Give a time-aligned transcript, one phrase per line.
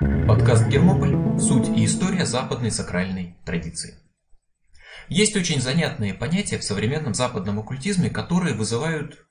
[0.00, 1.40] Подкаст «Гермополь.
[1.40, 3.98] Суть и история западной сакральной традиции».
[5.08, 9.26] Есть очень занятные понятия в современном западном оккультизме, которые вызывают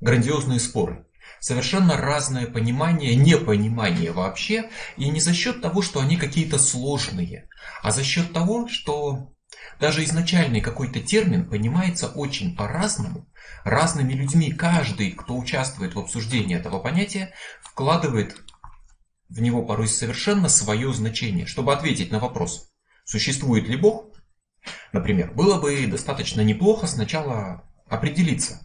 [0.00, 1.06] грандиозные споры.
[1.38, 7.48] Совершенно разное понимание, непонимание вообще, и не за счет того, что они какие-то сложные,
[7.80, 9.32] а за счет того, что
[9.78, 13.30] даже изначальный какой-то термин понимается очень по-разному,
[13.62, 14.50] разными людьми.
[14.50, 18.36] Каждый, кто участвует в обсуждении этого понятия, вкладывает
[19.32, 21.46] в него порой совершенно свое значение.
[21.46, 22.70] Чтобы ответить на вопрос,
[23.04, 24.14] существует ли Бог,
[24.92, 28.60] например, было бы достаточно неплохо сначала определиться,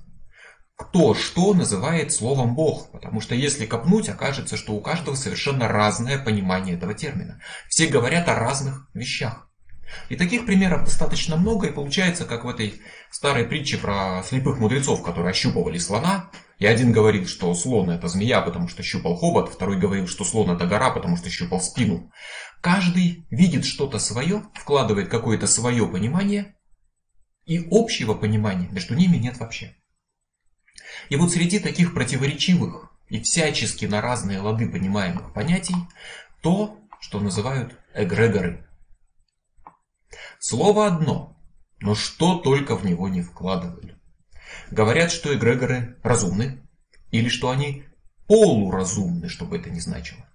[0.76, 6.20] кто что называет словом Бог, потому что если копнуть, окажется, что у каждого совершенно разное
[6.20, 7.42] понимание этого термина.
[7.70, 9.47] Все говорят о разных вещах.
[10.10, 15.04] И таких примеров достаточно много, и получается, как в этой старой притче про слепых мудрецов,
[15.04, 16.32] которые ощупывали слона.
[16.60, 20.50] И один говорил, что слон это змея, потому что щупал хобот, второй говорил, что слон
[20.52, 22.12] это гора, потому что щупал спину.
[22.62, 26.56] Каждый видит что-то свое, вкладывает какое-то свое понимание,
[27.46, 29.76] и общего понимания между ними нет вообще.
[31.10, 35.76] И вот среди таких противоречивых и всячески на разные лады понимаемых понятий,
[36.42, 38.66] то, что называют эгрегоры–
[40.40, 41.38] Слово одно,
[41.80, 43.98] но что только в него не вкладывали.
[44.72, 46.68] Говорят, что эгрегоры разумны,
[47.12, 47.86] или что они
[48.28, 50.28] полуразумны, что бы это ни значило.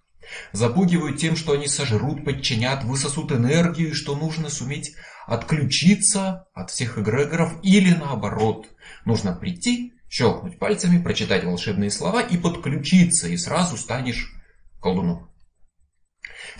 [0.52, 4.94] Запугивают тем, что они сожрут, подчинят, высосут энергию, и что нужно суметь
[5.26, 8.66] отключиться от всех эгрегоров, или наоборот,
[9.04, 14.32] нужно прийти, щелкнуть пальцами, прочитать волшебные слова и подключиться, и сразу станешь
[14.80, 15.30] колдуном.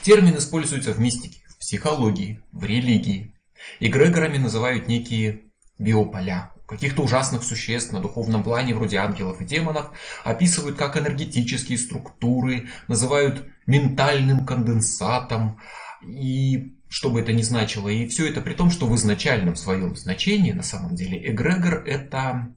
[0.03, 1.42] Термин используется в мистике
[1.73, 3.35] психологии, в религии.
[3.81, 5.45] Эгрегорами называют некие
[5.79, 6.53] биополя.
[6.69, 9.91] Каких-то ужасных существ на духовном плане, вроде ангелов и демонов,
[10.23, 15.61] описывают как энергетические структуры, называют ментальным конденсатом,
[16.07, 17.89] и что бы это ни значило.
[17.89, 22.55] И все это при том, что в изначальном своем значении, на самом деле, эгрегор это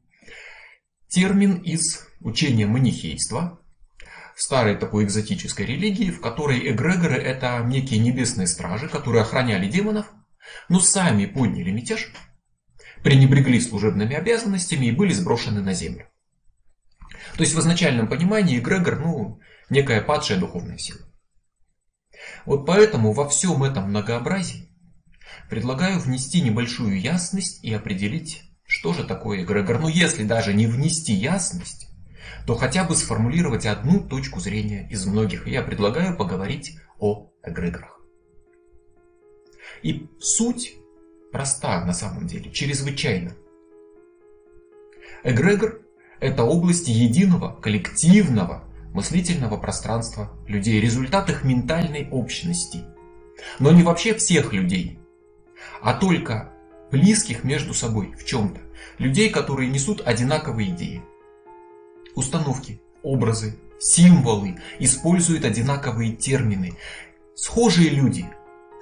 [1.08, 3.62] термин из учения манихейства,
[4.36, 10.12] старой такой экзотической религии, в которой эгрегоры это некие небесные стражи, которые охраняли демонов,
[10.70, 12.12] но сами подняли мятеж,
[13.04, 16.08] пренебрегли служебными обязанностями и были сброшены на землю.
[17.36, 21.02] То есть в изначальном понимании эгрегор, ну, некая падшая духовная сила.
[22.46, 24.70] Вот поэтому во всем этом многообразии
[25.50, 29.80] предлагаю внести небольшую ясность и определить, что же такое эгрегор.
[29.80, 31.88] Но если даже не внести ясность,
[32.46, 35.48] то хотя бы сформулировать одну точку зрения из многих.
[35.48, 38.00] я предлагаю поговорить о эгрегорах.
[39.82, 40.76] И суть
[41.32, 43.36] проста на самом деле, чрезвычайно.
[45.24, 45.82] Эгрегор–
[46.20, 52.86] это область единого, коллективного, мыслительного пространства людей, результат их ментальной общности.
[53.60, 55.00] Но не вообще всех людей,
[55.82, 56.54] а только
[56.92, 58.62] близких между собой в чем-то.
[58.98, 61.04] Людей, которые несут одинаковые идеи,
[62.16, 66.74] установки, образы, символы, используют одинаковые термины.
[67.36, 68.26] Схожие люди,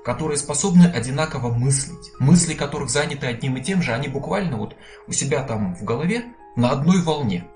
[0.03, 4.75] которые способны одинаково мыслить, мысли которых заняты одним и тем же, они буквально вот
[5.07, 7.47] у себя там в голове на одной волне.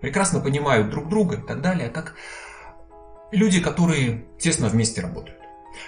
[0.00, 2.14] Прекрасно понимают друг друга и так далее, как
[3.32, 5.38] люди, которые тесно вместе работают.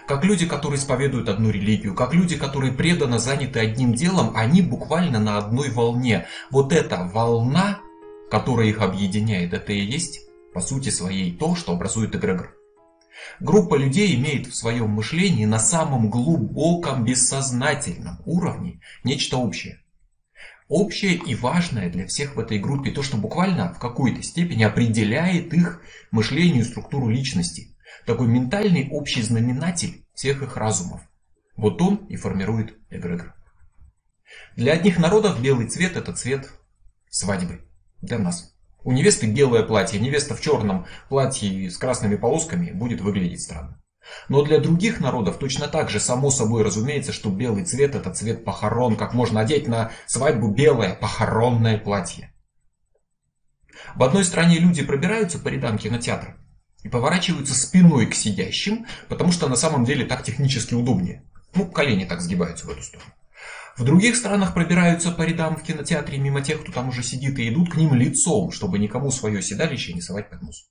[0.06, 5.20] Как люди, которые исповедуют одну религию, как люди, которые преданно заняты одним делом, они буквально
[5.20, 6.26] на одной волне.
[6.50, 7.80] Вот эта волна
[8.30, 10.20] которое их объединяет, это и есть,
[10.52, 12.56] по сути своей, то, что образует эгрегор.
[13.40, 19.82] Группа людей имеет в своем мышлении на самом глубоком бессознательном уровне нечто общее.
[20.68, 25.54] Общее и важное для всех в этой группе то, что буквально в какой-то степени определяет
[25.54, 27.76] их мышление и структуру личности.
[28.04, 31.02] Такой ментальный общий знаменатель всех их разумов.
[31.56, 33.34] Вот он и формирует эгрегор.
[34.56, 36.50] Для одних народов белый цвет это цвет
[37.08, 37.60] свадьбы
[38.00, 38.54] для нас.
[38.84, 43.82] У невесты белое платье, невеста в черном платье с красными полосками будет выглядеть странно.
[44.28, 48.44] Но для других народов точно так же само собой разумеется, что белый цвет это цвет
[48.44, 52.32] похорон, как можно одеть на свадьбу белое похоронное платье.
[53.94, 56.36] В одной стране люди пробираются по рядам кинотеатра
[56.82, 61.24] и поворачиваются спиной к сидящим, потому что на самом деле так технически удобнее.
[61.54, 63.10] Ну, колени так сгибаются в эту сторону.
[63.76, 67.48] В других странах пробираются по рядам в кинотеатре мимо тех, кто там уже сидит, и
[67.50, 70.70] идут к ним лицом, чтобы никому свое седалище не совать под нос.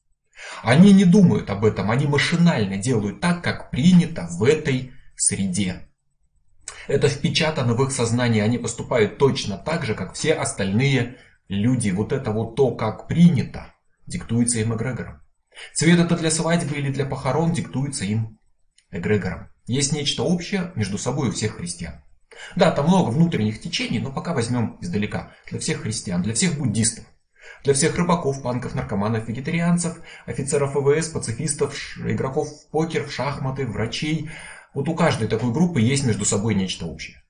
[0.64, 5.88] Они не думают об этом, они машинально делают так, как принято в этой среде.
[6.88, 11.18] Это впечатано в их сознание, они поступают точно так же, как все остальные
[11.48, 11.92] люди.
[11.92, 13.74] Вот это вот то, как принято,
[14.08, 15.22] диктуется им эгрегором.
[15.74, 18.40] Цвет это для свадьбы или для похорон диктуется им
[18.92, 19.50] эгрегором.
[19.68, 22.05] Есть нечто общее между собой у всех христиан.
[22.56, 25.32] Да, там много внутренних течений, но пока возьмем издалека.
[25.50, 27.06] Для всех христиан, для всех буддистов,
[27.64, 34.30] для всех рыбаков, панков, наркоманов, вегетарианцев, офицеров ВВС, пацифистов, игроков в покер, в шахматы, врачей.
[34.74, 37.24] Вот у каждой такой группы есть между собой нечто общее.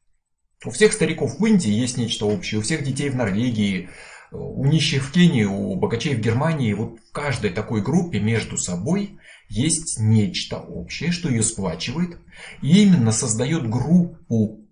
[0.64, 3.90] У всех стариков в Индии есть нечто общее, у всех детей в Норвегии,
[4.32, 6.74] у нищих в Кении, у богачей в Германии.
[6.74, 12.18] Вот в каждой такой группе между собой есть нечто общее, что ее сплачивает
[12.62, 14.65] и именно создает группу,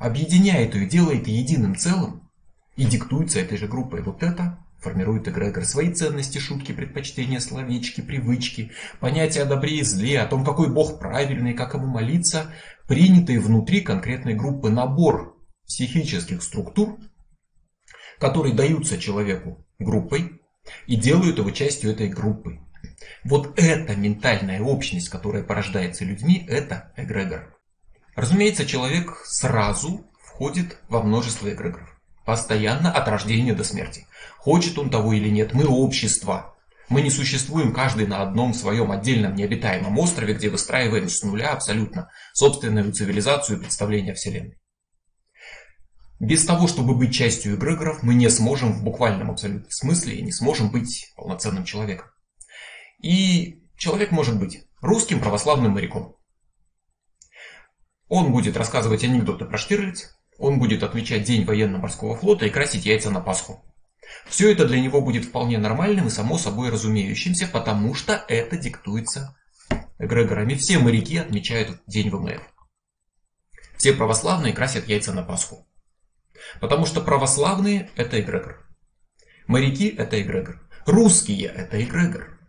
[0.00, 2.28] объединяет ее, делает единым целым
[2.74, 4.02] и диктуется этой же группой.
[4.02, 5.64] Вот это формирует эгрегор.
[5.64, 10.98] Свои ценности, шутки, предпочтения, словечки, привычки, понятия о добре и зле, о том, какой Бог
[10.98, 12.50] правильный, как ему молиться,
[12.88, 15.36] принятые внутри конкретной группы набор
[15.66, 16.98] психических структур,
[18.18, 20.40] которые даются человеку группой
[20.86, 22.58] и делают его частью этой группы.
[23.22, 27.59] Вот эта ментальная общность, которая порождается людьми, это эгрегор.
[28.16, 31.88] Разумеется, человек сразу входит во множество эгрегоров.
[32.24, 34.06] Постоянно от рождения до смерти.
[34.38, 36.54] Хочет он того или нет, мы общество.
[36.88, 42.10] Мы не существуем каждый на одном своем отдельном необитаемом острове, где выстраиваем с нуля абсолютно
[42.32, 44.58] собственную цивилизацию и представление Вселенной.
[46.18, 50.32] Без того, чтобы быть частью эгрегоров, мы не сможем в буквальном абсолютном смысле и не
[50.32, 52.08] сможем быть полноценным человеком.
[53.02, 56.16] И человек может быть русским православным моряком.
[58.10, 63.08] Он будет рассказывать анекдоты про Штирлиц, он будет отмечать День военно-морского флота и красить яйца
[63.10, 63.64] на Пасху.
[64.26, 69.38] Все это для него будет вполне нормальным и само собой разумеющимся, потому что это диктуется
[70.00, 70.54] эгрегорами.
[70.54, 72.42] Все моряки отмечают День ВМФ.
[73.76, 75.68] Все православные красят яйца на Пасху.
[76.60, 78.66] Потому что православные– это эгрегор.
[79.46, 80.60] Моряки– это эгрегор.
[80.84, 82.40] Русские– это эгрегор.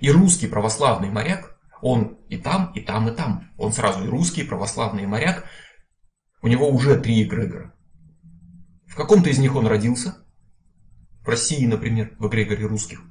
[0.00, 1.55] И русский православный моряк,
[1.86, 3.50] он и там, и там, и там.
[3.56, 5.44] Он сразу и русский, и православный моряк,
[6.42, 7.74] у него уже три эгрегора.
[8.86, 10.16] В каком-то из них он родился.
[11.22, 13.02] В России, например, в эгрегоре русских.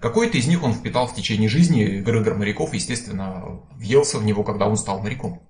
[0.00, 2.00] Какой-то из них он впитал в течение жизни.
[2.00, 5.48] Эгрегор моряков, естественно, въелся в него, когда он стал моряком.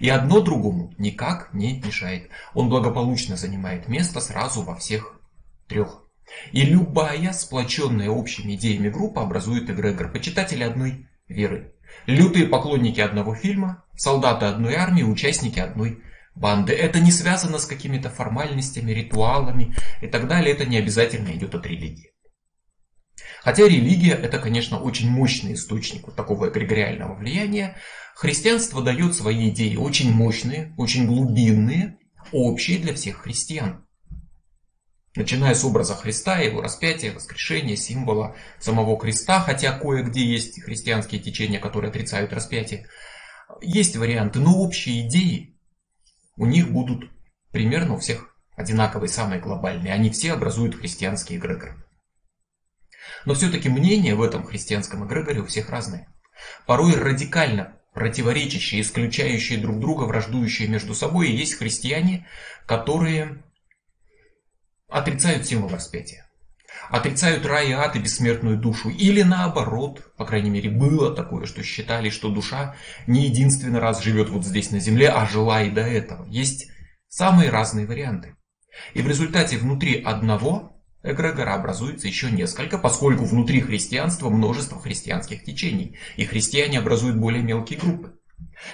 [0.00, 2.30] И одно другому никак не мешает.
[2.54, 5.20] Он благополучно занимает место сразу во всех
[5.68, 6.05] трех.
[6.52, 11.72] И любая сплоченная общими идеями группа образует эгрегор почитатели одной веры.
[12.06, 16.02] Лютые поклонники одного фильма, солдаты одной армии, участники одной
[16.34, 16.72] банды.
[16.72, 20.54] Это не связано с какими-то формальностями, ритуалами и так далее.
[20.54, 22.12] Это не обязательно идет от религии.
[23.42, 27.76] Хотя религия это, конечно, очень мощный источник вот такого эгрегориального влияния,
[28.14, 31.98] христианство дает свои идеи очень мощные, очень глубинные,
[32.32, 33.85] общие для всех христиан.
[35.16, 41.58] Начиная с образа Христа, его распятия, воскрешения, символа самого креста, хотя кое-где есть христианские течения,
[41.58, 42.86] которые отрицают распятие.
[43.62, 45.58] Есть варианты, но общие идеи
[46.36, 47.10] у них будут
[47.50, 49.94] примерно у всех одинаковые, самые глобальные.
[49.94, 51.82] Они все образуют христианский эгрегор.
[53.24, 56.08] Но все-таки мнения в этом христианском эгрегоре у всех разные.
[56.66, 61.30] Порой радикально противоречащие, исключающие друг друга, враждующие между собой.
[61.30, 62.26] Есть христиане,
[62.66, 63.42] которые
[64.88, 66.26] отрицают символ распятия.
[66.90, 68.90] Отрицают рай и ад и бессмертную душу.
[68.90, 74.28] Или наоборот, по крайней мере, было такое, что считали, что душа не единственный раз живет
[74.28, 76.26] вот здесь на земле, а жила и до этого.
[76.28, 76.70] Есть
[77.08, 78.36] самые разные варианты.
[78.94, 85.96] И в результате внутри одного эгрегора образуется еще несколько, поскольку внутри христианства множество христианских течений,
[86.16, 88.12] и христиане образуют более мелкие группы.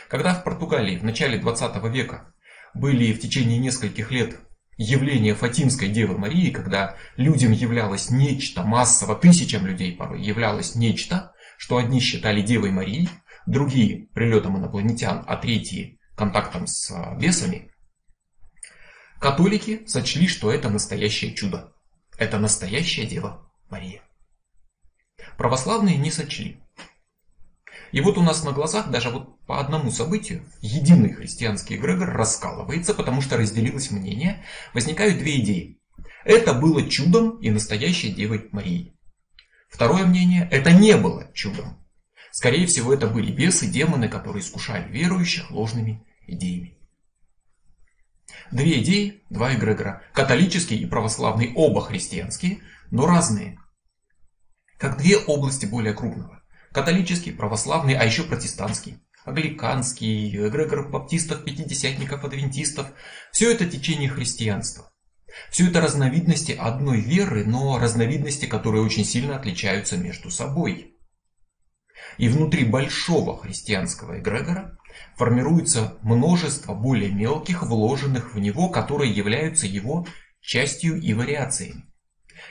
[0.08, 2.34] Когда в Португалии в начале 20 века
[2.74, 4.38] были в течение нескольких лет
[4.76, 11.76] явление Фатимской Девы Марии, когда людям являлось нечто, массово, тысячам людей порой являлось нечто, что
[11.76, 13.08] одни считали Девой Марией,
[13.46, 17.70] другие прилетом инопланетян, а третьи контактом с а, бесами,
[19.18, 21.72] католики сочли, что это настоящее чудо.
[22.18, 24.02] Это настоящая Дева Мария.
[25.38, 26.62] Православные не сочли.
[27.92, 32.94] И вот у нас на глазах даже вот по одному событию единый христианский эгрегор раскалывается,
[32.94, 35.78] потому что разделилось мнение, возникают две идеи.
[36.24, 38.96] Это было чудом и настоящей Девой Марией.
[39.68, 41.78] Второе мнение, это не было чудом.
[42.30, 46.78] Скорее всего, это были бесы, демоны, которые искушали верующих ложными идеями.
[48.50, 50.02] Две идеи, два эгрегора.
[50.14, 53.58] Католический и православный, оба христианские, но разные.
[54.78, 56.41] Как две области более крупного.
[56.72, 58.98] Католический, православный, а еще протестантский.
[59.24, 62.88] Англиканский, эгрегор баптистов, пятидесятников, адвентистов.
[63.30, 64.90] Все это течение христианства.
[65.50, 70.96] Все это разновидности одной веры, но разновидности, которые очень сильно отличаются между собой.
[72.18, 74.78] И внутри большого христианского эгрегора
[75.16, 80.06] формируется множество более мелких, вложенных в него, которые являются его
[80.40, 81.84] частью и вариациями.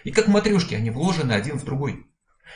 [0.04, 2.11] И как матрешки они вложены один в другой.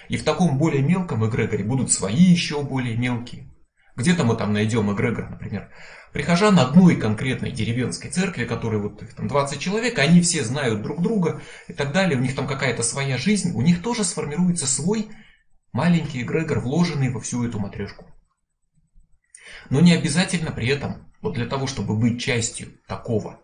[0.10, 3.52] И в таком более мелком эгрегоре будут свои еще более мелкие.
[3.96, 5.72] Где-то мы там найдем эгрегор, например,
[6.12, 11.02] прихожан одной конкретной деревенской церкви, которые вот их там 20 человек, они все знают друг
[11.02, 15.10] друга и так далее, у них там какая-то своя жизнь, у них тоже сформируется свой
[15.72, 18.06] маленький эгрегор, вложенный во всю эту матрешку.
[19.70, 23.40] Но не обязательно при этом, вот для того, чтобы быть частью такого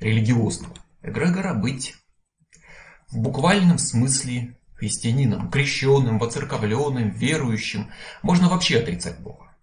[0.00, 1.94] религиозного эгрегора, быть
[3.10, 7.92] в буквальном смысле христианином, крещенным, воцерковленным, верующим.
[8.22, 9.56] Можно вообще отрицать Бога.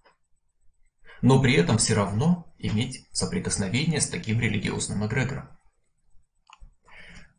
[1.22, 5.50] Но при этом все равно иметь соприкосновение с таким религиозным эгрегором.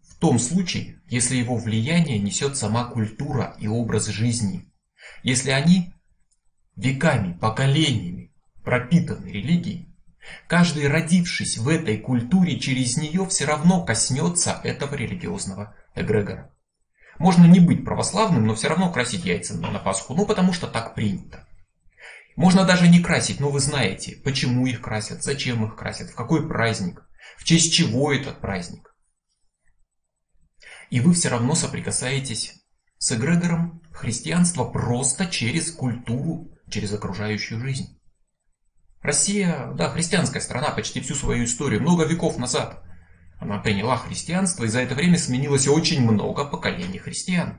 [0.03, 4.71] В том случае, если его влияние несет сама культура и образ жизни,
[5.23, 5.95] если они
[6.77, 9.97] веками, поколениями пропитаны религией,
[10.49, 16.50] каждый родившись в этой культуре через нее все равно коснется этого религиозного эгрегора.
[17.21, 20.95] Можно не быть православным, но все равно красить яйца на Пасху, ну потому что так
[20.95, 21.47] принято.
[22.35, 26.49] Можно даже не красить, но вы знаете, почему их красят, зачем их красят, в какой
[26.49, 28.97] праздник, в честь чего этот праздник.
[30.89, 32.55] И вы все равно соприкасаетесь
[32.97, 38.01] с эгрегором христианства просто через культуру, через окружающую жизнь.
[39.03, 42.83] Россия, да, христианская страна почти всю свою историю, много веков назад.
[43.41, 47.59] Она приняла христианство, и за это время сменилось очень много поколений христиан.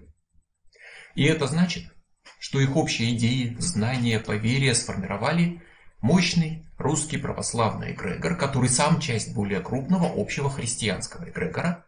[1.15, 1.91] И это значит,
[2.39, 5.63] что их общие идеи, знания, поверья сформировали
[6.00, 11.85] мощный русский православный эгрегор, который сам часть более крупного общего христианского эгрегора.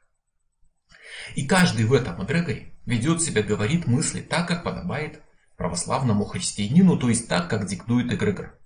[1.35, 5.21] И каждый в этом эгрегоре ведет себя, говорит, мысли так, как подобает
[5.55, 8.57] православному христианину, то есть так, как диктует эгрегор.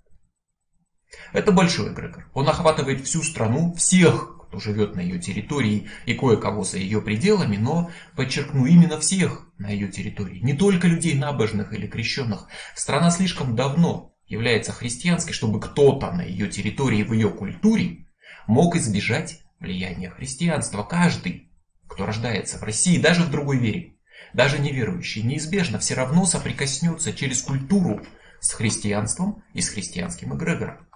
[1.34, 2.30] Это большой эгрегор.
[2.32, 7.56] Он охватывает всю страну, всех, кто живет на ее территории и кое-кого за ее пределами,
[7.56, 10.40] но, подчеркну, именно всех на ее территории.
[10.40, 12.48] Не только людей набожных или крещенных.
[12.74, 18.06] Страна слишком давно является христианской, чтобы кто-то на ее территории, в ее культуре
[18.46, 20.82] мог избежать влияния христианства.
[20.82, 21.50] Каждый,
[21.86, 23.96] кто рождается в России, даже в другой вере,
[24.32, 28.00] даже неверующий, неизбежно все равно соприкоснется через культуру
[28.40, 30.87] с христианством и с христианским эгрегором.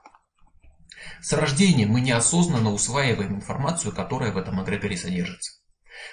[1.21, 5.53] С рождения мы неосознанно усваиваем информацию, которая в этом эгрегоре содержится.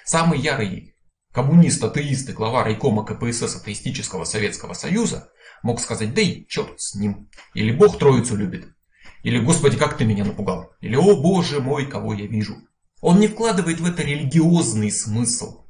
[0.04, 0.94] Самый ярый
[1.32, 5.30] коммунист, атеист и глава райкома КПСС атеистического Советского Союза
[5.62, 8.68] мог сказать «Да и черт с ним!» Или «Бог Троицу любит!»
[9.22, 12.56] Или «Господи, как ты меня напугал!» Или «О Боже мой, кого я вижу!»
[13.00, 15.64] Он не вкладывает в это религиозный смысл.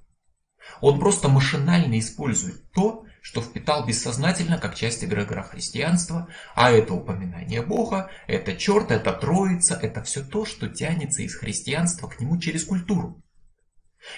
[0.80, 7.62] Он просто машинально использует то, что впитал бессознательно как часть эгрегора христианства, а это упоминание
[7.62, 12.64] Бога, это черт, это троица, это все то, что тянется из христианства к нему через
[12.64, 13.22] культуру.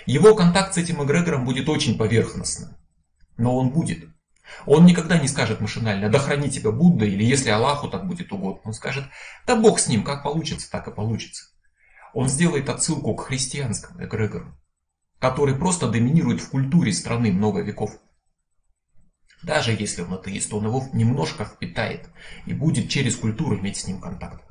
[0.06, 2.76] Его контакт с этим эгрегором будет очень поверхностным,
[3.36, 4.08] но он будет.
[4.66, 8.60] Он никогда не скажет машинально, да храни тебя Будда, или если Аллаху так будет угодно.
[8.64, 9.04] Он скажет,
[9.46, 11.44] да Бог с ним, как получится, так и получится.
[12.12, 14.54] Он сделает отсылку к христианскому эгрегору,
[15.18, 17.98] который просто доминирует в культуре страны много веков.
[19.42, 22.08] Даже если он атеист, он его немножко впитает
[22.46, 24.42] и будет через культуру иметь с ним контакт.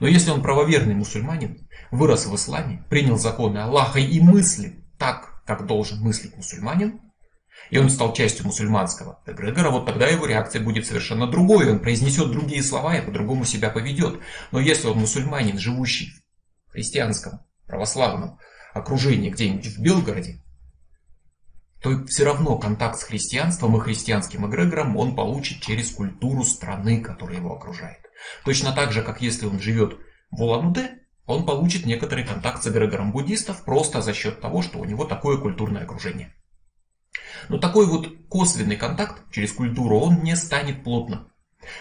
[0.00, 5.66] Но если он правоверный мусульманин, вырос в исламе, принял законы Аллаха и мыслит так, как
[5.66, 7.00] должен мыслить мусульманин,
[7.70, 11.70] и он стал частью мусульманского эгрегора, вот тогда его реакция будет совершенно другой.
[11.70, 14.20] Он произнесет другие слова и по-другому себя поведет.
[14.50, 16.12] Но если он мусульманин, живущий
[16.68, 18.38] в христианском, православном
[18.74, 20.41] окружении где-нибудь в Белгороде,
[21.82, 27.38] то все равно контакт с христианством и христианским эгрегором он получит через культуру страны, которая
[27.38, 27.98] его окружает.
[28.44, 29.98] Точно так же, как если он живет
[30.30, 34.84] в Улан-Удэ, он получит некоторый контакт с эгрегором буддистов просто за счет того, что у
[34.84, 36.34] него такое культурное окружение.
[37.48, 41.32] Но такой вот косвенный контакт через культуру, он не станет плотным.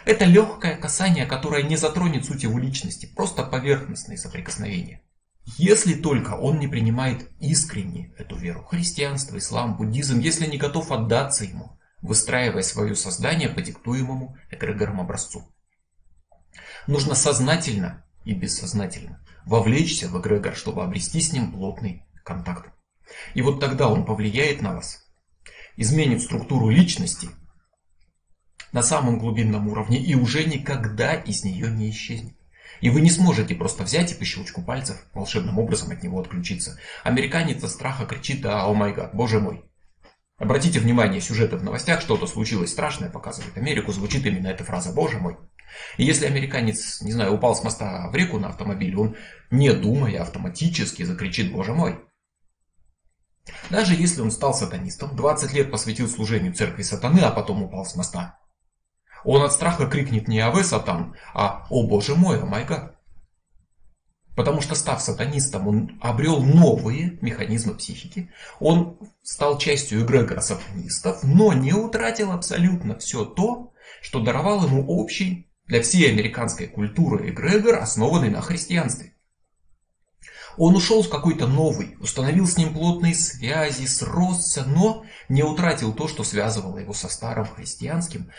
[0.05, 5.03] Это легкое касание, которое не затронет суть его личности, просто поверхностные соприкосновения.
[5.45, 11.45] Если только он не принимает искренне эту веру, христианство, ислам, буддизм, если не готов отдаться
[11.45, 15.51] ему, выстраивая свое создание по диктуемому эгрегором образцу.
[16.87, 22.71] Нужно сознательно и бессознательно вовлечься в эгрегор, чтобы обрести с ним плотный контакт.
[23.33, 25.05] И вот тогда он повлияет на вас,
[25.75, 27.29] изменит структуру личности
[28.71, 32.35] на самом глубинном уровне и уже никогда из нее не исчезнет.
[32.81, 36.77] И вы не сможете просто взять и по щелчку пальцев волшебным образом от него отключиться.
[37.03, 39.63] Американец от страха кричит, да, о май гад, боже мой.
[40.37, 45.19] Обратите внимание, сюжеты в новостях, что-то случилось страшное, показывает Америку, звучит именно эта фраза «Боже
[45.19, 45.37] мой».
[45.97, 49.15] И если американец, не знаю, упал с моста в реку на автомобиле, он,
[49.51, 51.99] не думая, автоматически закричит «Боже мой».
[53.69, 57.95] Даже если он стал сатанистом, 20 лет посвятил служению церкви сатаны, а потом упал с
[57.95, 58.39] моста,
[59.23, 62.95] он от страха крикнет не «Аве, сатан», а «О боже мой, о май гад».
[64.35, 68.31] Потому что став сатанистом, он обрел новые механизмы психики.
[68.59, 75.51] Он стал частью эгрегора сатанистов, но не утратил абсолютно все то, что даровал ему общий
[75.67, 79.13] для всей американской культуры эгрегор, основанный на христианстве.
[80.57, 86.07] Он ушел в какой-то новый, установил с ним плотные связи, сросся, но не утратил то,
[86.07, 88.31] что связывало его со старым христианским,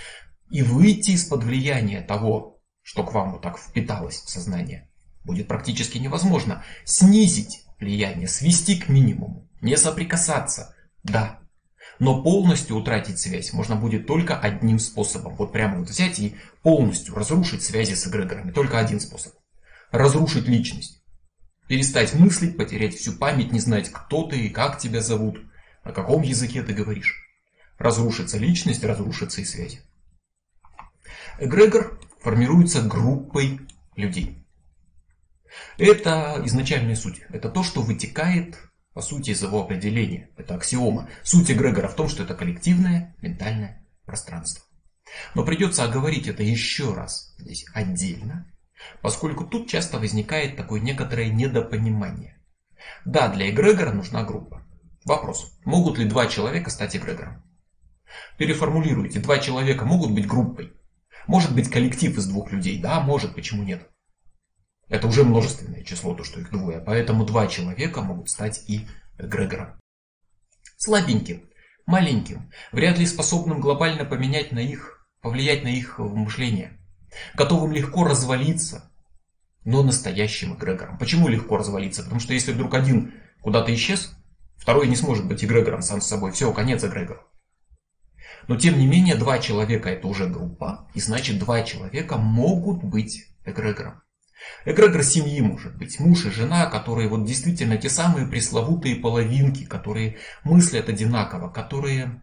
[0.52, 4.90] и выйти из-под влияния того, что к вам вот так впиталось в сознание,
[5.24, 6.62] будет практически невозможно.
[6.84, 11.40] Снизить влияние, свести к минимуму, не соприкасаться, да.
[11.98, 15.36] Но полностью утратить связь можно будет только одним способом.
[15.36, 18.52] Вот прямо вот взять и полностью разрушить связи с эгрегорами.
[18.52, 19.32] Только один способ.
[19.90, 21.02] Разрушить личность.
[21.66, 25.40] Перестать мыслить, потерять всю память, не знать, кто ты и как тебя зовут,
[25.82, 27.22] на каком языке ты говоришь.
[27.78, 29.80] Разрушится личность, разрушится и связи.
[31.44, 33.58] Эгрегор формируется группой
[33.96, 34.46] людей.
[35.76, 37.22] Это изначальная суть.
[37.30, 38.60] Это то, что вытекает,
[38.94, 40.30] по сути, из его определения.
[40.36, 41.08] Это аксиома.
[41.24, 44.64] Суть эгрегора в том, что это коллективное ментальное пространство.
[45.34, 48.46] Но придется оговорить это еще раз здесь отдельно,
[49.00, 52.40] поскольку тут часто возникает такое некоторое недопонимание.
[53.04, 54.64] Да, для эгрегора нужна группа.
[55.04, 57.42] Вопрос, могут ли два человека стать эгрегором?
[58.38, 60.72] Переформулируйте, два человека могут быть группой?
[61.26, 63.88] Может быть коллектив из двух людей, да, может, почему нет?
[64.88, 66.80] Это уже множественное число, то, что их двое.
[66.80, 68.86] Поэтому два человека могут стать и
[69.18, 69.80] эгрегором.
[70.76, 71.48] Слабеньким,
[71.86, 76.78] маленьким, вряд ли способным глобально поменять на их, повлиять на их мышление.
[77.34, 78.90] Готовым легко развалиться,
[79.64, 80.98] но настоящим эгрегором.
[80.98, 82.02] Почему легко развалиться?
[82.02, 84.14] Потому что если вдруг один куда-то исчез,
[84.56, 86.32] второй не сможет быть эгрегором сам с собой.
[86.32, 87.22] Все, конец эгрегора.
[88.48, 93.26] Но тем не менее, два человека это уже группа, и значит два человека могут быть
[93.44, 94.02] эгрегором.
[94.64, 100.18] Эгрегор семьи может быть муж и жена, которые вот действительно те самые пресловутые половинки, которые
[100.44, 102.22] мыслят одинаково, которые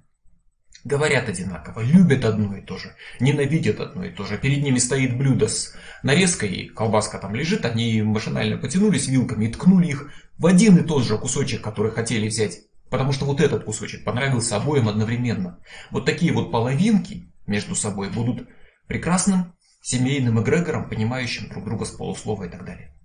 [0.83, 4.37] говорят одинаково, любят одно и то же, ненавидят одно и то же.
[4.37, 9.87] Перед ними стоит блюдо с нарезкой, колбаска там лежит, они машинально потянулись вилками и ткнули
[9.87, 12.68] их в один и тот же кусочек, который хотели взять.
[12.89, 15.59] Потому что вот этот кусочек понравился обоим одновременно.
[15.91, 18.47] Вот такие вот половинки между собой будут
[18.87, 22.95] прекрасным семейным эгрегором, понимающим друг друга с полуслова и так далее.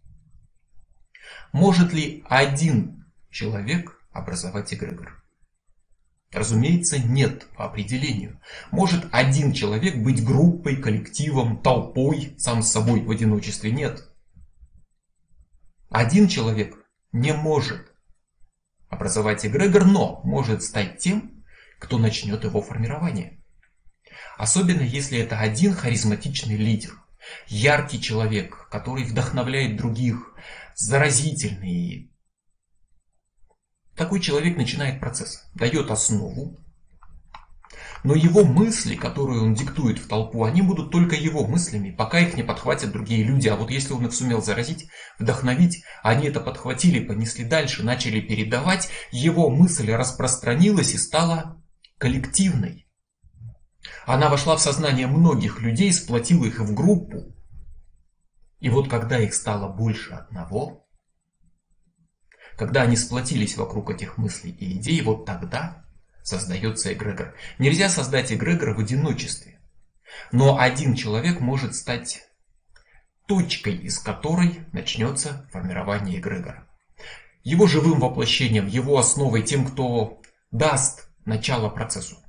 [1.53, 5.23] Может ли один человек образовать эгрегор?
[6.33, 8.41] Разумеется, нет по определению.
[8.73, 13.71] Может один человек быть группой, коллективом, толпой, сам с собой в одиночестве?
[13.71, 14.03] Нет.
[15.91, 16.75] Один человек
[17.13, 17.94] не может
[18.95, 21.45] образовать эгрегор, но может стать тем,
[21.79, 23.43] кто начнет его формирование.
[24.39, 26.93] Особенно если это один харизматичный лидер,
[27.47, 30.35] яркий человек, который вдохновляет других,
[30.75, 32.11] заразительный.
[33.97, 36.64] Такой человек начинает процесс, дает основу,
[38.05, 42.37] но его мысли, которые он диктует в толпу, они будут только его мыслями, пока их
[42.37, 43.49] не подхватят другие люди.
[43.49, 44.89] А вот если он их сумел заразить,
[45.19, 51.65] вдохновить, они это подхватили, понесли дальше, начали передавать, его мысль распространилась и стала
[51.97, 52.87] коллективной.
[54.05, 57.35] Она вошла в сознание многих людей, сплотила их в группу.
[58.61, 60.87] И вот когда их стало больше одного,
[62.59, 65.84] когда они сплотились вокруг этих мыслей и идей, вот тогда
[66.25, 67.35] создается эгрегор.
[67.59, 69.61] Нельзя создать эгрегор в одиночестве.
[70.33, 72.23] Но один человек может стать
[73.27, 76.67] точкой, из которой начнется формирование эгрегора.
[77.43, 82.24] Его живым воплощением, его основой, тем, кто даст начало процессу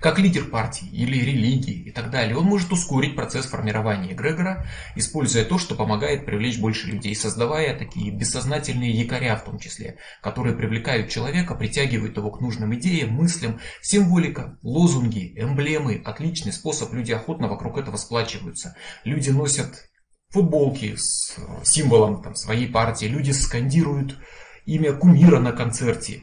[0.00, 5.44] как лидер партии или религии и так далее, он может ускорить процесс формирования эгрегора, используя
[5.44, 11.08] то, что помогает привлечь больше людей, создавая такие бессознательные якоря в том числе, которые привлекают
[11.08, 17.78] человека, притягивают его к нужным идеям, мыслям, символика, лозунги, эмблемы, отличный способ, люди охотно вокруг
[17.78, 18.76] этого сплачиваются.
[19.04, 19.88] Люди носят
[20.30, 24.18] футболки с символом там, своей партии, люди скандируют
[24.66, 26.22] имя кумира на концерте.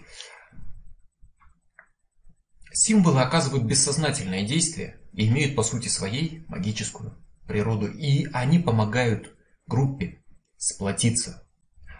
[2.75, 7.15] Символы оказывают бессознательное действие и имеют по сути своей магическую
[7.47, 10.23] природу, и они помогают группе
[10.57, 11.47] сплотиться.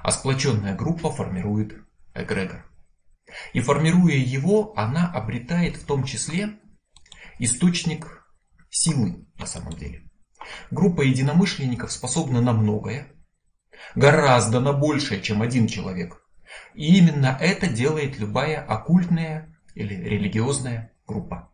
[0.02, 1.78] А сплоченная группа формирует
[2.16, 2.66] эгрегор.
[3.54, 6.60] И формируя его, она обретает в том числе
[7.38, 8.28] источник
[8.72, 10.10] силы на самом деле.
[10.72, 13.14] Группа единомышленников способна на многое,
[13.94, 16.20] гораздо на большее, чем один человек.
[16.74, 21.52] И именно это делает любая оккультная или религиозная группа.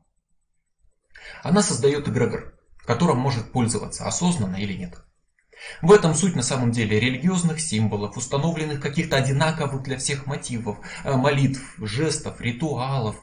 [1.44, 2.54] Она создает эгрегор,
[2.86, 5.04] которым может пользоваться осознанно или нет.
[5.82, 11.14] В этом суть на самом деле религиозных символов, установленных каких-то одинаковых для всех мотивов, э,
[11.16, 13.18] молитв, жестов, ритуалов,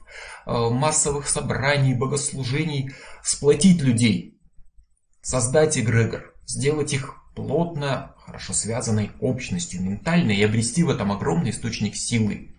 [0.45, 4.39] э, массовых собраний, богослужений, сплотить людей,
[5.23, 11.97] создать эгрегор, сделать их плотно, хорошо связанной общностью ментальной и обрести в этом огромный источник
[11.97, 12.56] силы,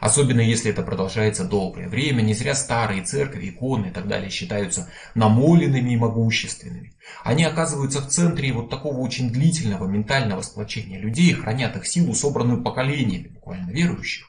[0.00, 4.90] Особенно если это продолжается долгое время, не зря старые церкви, иконы и так далее считаются
[5.14, 6.94] намоленными и могущественными.
[7.24, 12.62] Они оказываются в центре вот такого очень длительного ментального сплочения людей, хранят их силу, собранную
[12.62, 14.26] поколениями буквально верующих.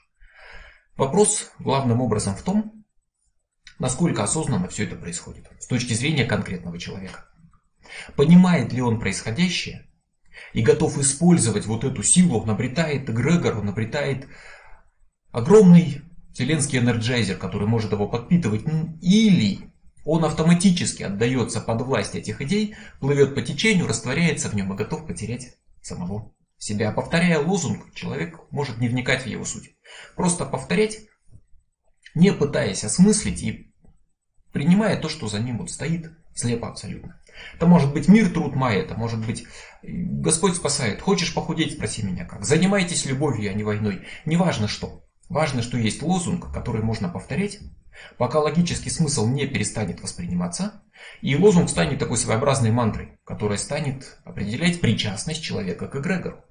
[0.97, 2.85] Вопрос главным образом в том,
[3.79, 7.25] насколько осознанно все это происходит с точки зрения конкретного человека.
[8.15, 9.87] Понимает ли он происходящее
[10.53, 14.27] и готов использовать вот эту силу, он обретает эгрегор, он обретает
[15.31, 16.01] огромный
[16.33, 18.63] вселенский энерджайзер, который может его подпитывать,
[19.01, 19.71] или
[20.05, 25.05] он автоматически отдается под власть этих идей, плывет по течению, растворяется в нем и готов
[25.05, 26.91] потерять самого себя.
[26.91, 29.75] Повторяя лозунг, человек может не вникать в его суть.
[30.15, 30.99] Просто повторять,
[32.15, 33.73] не пытаясь осмыслить и
[34.51, 37.21] принимая то, что за ним вот стоит, слепо абсолютно.
[37.55, 39.45] Это может быть мир, труд, мая, это может быть
[39.83, 41.01] Господь спасает.
[41.01, 42.43] Хочешь похудеть, спроси меня как.
[42.43, 44.05] Занимайтесь любовью, а не войной.
[44.25, 45.05] Неважно что.
[45.29, 47.59] Важно, что есть лозунг, который можно повторять,
[48.17, 50.81] пока логический смысл не перестанет восприниматься,
[51.21, 56.43] и лозунг станет такой своеобразной мантрой, которая станет определять причастность человека к эгрегору.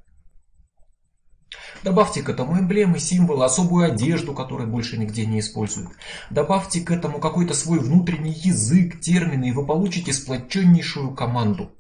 [1.83, 5.91] Добавьте к этому эмблемы, символы, особую одежду, которую больше нигде не используют.
[6.31, 11.77] Добавьте к этому какой-то свой внутренний язык, термины, и вы получите сплоченнейшую команду.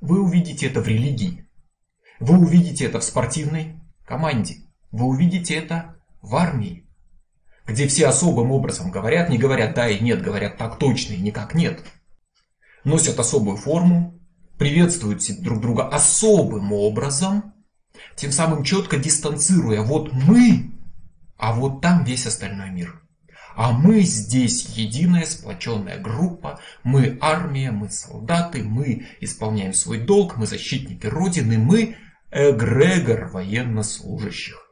[0.00, 1.48] Вы увидите это в религии.
[2.20, 4.63] Вы увидите это в спортивной команде.
[4.94, 6.86] Вы увидите это в армии,
[7.66, 11.52] где все особым образом говорят, не говорят да и нет, говорят так точно и никак
[11.52, 11.84] нет.
[12.84, 14.20] Носят особую форму,
[14.56, 17.54] приветствуют друг друга особым образом,
[18.14, 20.70] тем самым четко дистанцируя вот мы,
[21.38, 23.02] а вот там весь остальной мир.
[23.56, 30.46] А мы здесь единая сплоченная группа, мы армия, мы солдаты, мы исполняем свой долг, мы
[30.46, 31.96] защитники Родины, мы
[32.30, 34.63] эгрегор военнослужащих.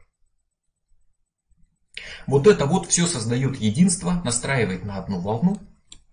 [2.27, 5.59] Вот это вот все создает единство, настраивает на одну волну,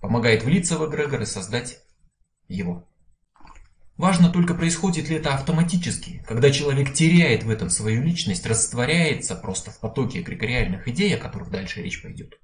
[0.01, 1.79] помогает влиться в эгрегор и создать
[2.49, 2.87] его.
[3.97, 9.71] Важно только происходит ли это автоматически, когда человек теряет в этом свою личность, растворяется просто
[9.71, 12.41] в потоке эгрегориальных идей, о которых дальше речь пойдет.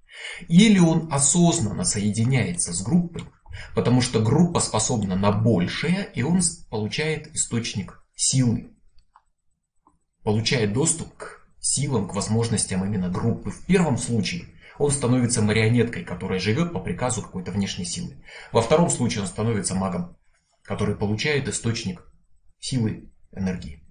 [0.48, 3.24] Или он осознанно соединяется с группой,
[3.74, 8.72] потому что группа способна на большее, и он получает источник силы,
[10.22, 13.50] получает доступ к силам, к возможностям именно группы.
[13.50, 14.46] В первом случае
[14.78, 18.22] он становится марионеткой, которая живет по приказу какой-то внешней силы.
[18.52, 20.16] Во втором случае он становится магом,
[20.62, 22.02] который получает источник
[22.58, 23.82] силы энергии.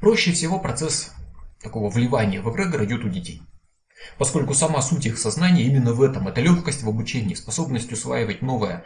[0.00, 1.12] Проще всего процесс
[1.60, 3.42] такого вливания в эгрегор идет у детей.
[4.18, 6.26] Поскольку сама суть их сознания именно в этом.
[6.26, 8.84] Это легкость в обучении, способность усваивать новое,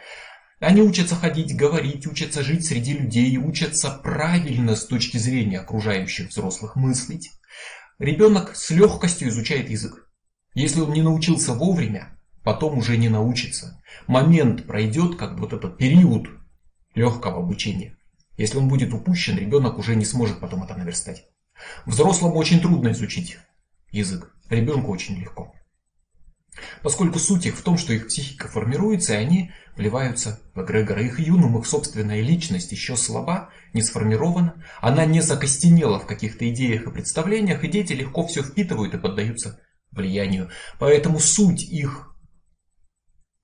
[0.59, 6.75] они учатся ходить, говорить, учатся жить среди людей, учатся правильно с точки зрения окружающих взрослых
[6.75, 7.31] мыслить.
[7.99, 10.07] Ребенок с легкостью изучает язык.
[10.53, 13.81] Если он не научился вовремя, потом уже не научится.
[14.05, 16.27] Момент пройдет, как вот этот период
[16.93, 17.97] легкого обучения.
[18.37, 21.25] Если он будет упущен, ребенок уже не сможет потом это наверстать.
[21.87, 23.39] Взрослому очень трудно изучить
[23.89, 25.55] язык, ребенку очень легко.
[26.81, 31.05] Поскольку суть их в том, что их психика формируется, и они вливаются в эгрегоры.
[31.05, 36.87] Их юнум, их собственная личность еще слаба, не сформирована, она не закостенела в каких-то идеях
[36.87, 39.59] и представлениях, и дети легко все впитывают и поддаются
[39.91, 40.49] влиянию.
[40.79, 42.15] Поэтому суть их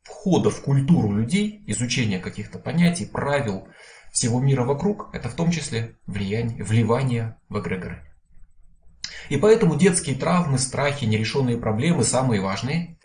[0.04, 3.68] входа в культуру людей, изучения каких-то понятий, правил
[4.12, 8.04] всего мира вокруг, это в том числе влияние, вливание в эгрегоры.
[9.30, 12.98] И поэтому детские травмы, страхи, нерешенные проблемы самые важные,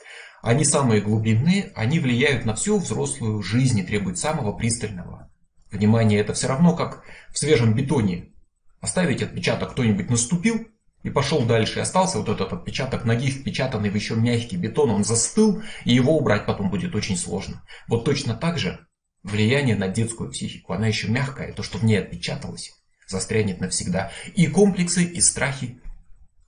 [0.42, 5.30] они самые глубинные, они влияют на всю взрослую жизнь и требуют самого пристального
[5.70, 6.18] внимания.
[6.18, 8.32] Это все равно как в свежем бетоне.
[8.80, 10.66] Оставить отпечаток кто-нибудь наступил
[11.02, 11.78] и пошел дальше.
[11.78, 14.90] И остался вот этот отпечаток ноги, впечатанный в еще мягкий бетон.
[14.90, 17.64] Он застыл, и его убрать потом будет очень сложно.
[17.88, 18.86] Вот точно так же
[19.24, 20.72] влияние на детскую психику.
[20.72, 22.72] Она еще мягкая, то, что в ней отпечаталось,
[23.06, 24.12] застрянет навсегда.
[24.34, 25.80] И комплексы, и страхи,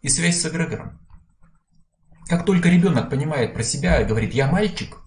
[0.02, 1.00] и связь с эгрегором.
[2.30, 4.98] Как только ребенок понимает про себя и говорит «я мальчик»,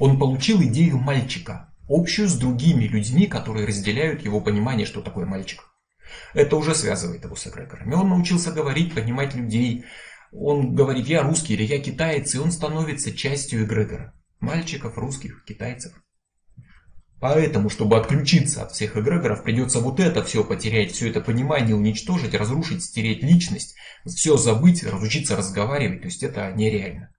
[0.00, 5.62] он получил идею мальчика, общую с другими людьми, которые разделяют его понимание, что такое мальчик.
[6.34, 7.94] Это уже связывает его с эгрегорами.
[7.94, 9.84] Он научился говорить, понимать людей.
[10.32, 14.12] Он говорит «я русский» или «я китаец», и он становится частью эгрегора.
[14.40, 15.92] Мальчиков, русских, китайцев.
[17.18, 22.34] Поэтому, чтобы отключиться от всех эгрегоров, придется вот это все потерять, все это понимание уничтожить,
[22.34, 23.74] разрушить, стереть личность,
[24.04, 26.02] все забыть, разучиться разговаривать.
[26.02, 27.10] То есть это нереально.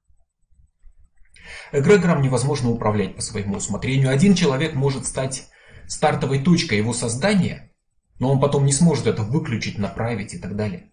[1.72, 4.12] Эгрегором невозможно управлять по своему усмотрению.
[4.12, 5.48] Один человек может стать
[5.88, 7.72] стартовой точкой его создания,
[8.20, 10.92] но он потом не сможет это выключить, направить и так далее.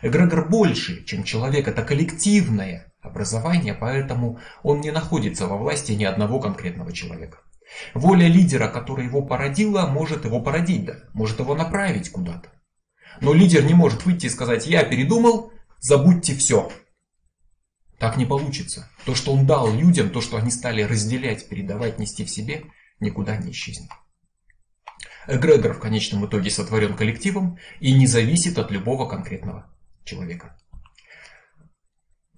[0.00, 6.40] Эгрегор больше, чем человек, это коллективное образование, поэтому он не находится во власти ни одного
[6.40, 7.38] конкретного человека.
[7.94, 12.50] Воля лидера, которая его породила, может его породить, да, может его направить куда-то.
[13.20, 16.70] Но лидер не может выйти и сказать, я передумал, забудьте все.
[17.98, 18.88] Так не получится.
[19.04, 22.64] То, что он дал людям, то, что они стали разделять, передавать, нести в себе,
[23.00, 23.90] никуда не исчезнет.
[25.26, 29.66] Эгрегор в конечном итоге сотворен коллективом и не зависит от любого конкретного
[30.04, 30.56] человека.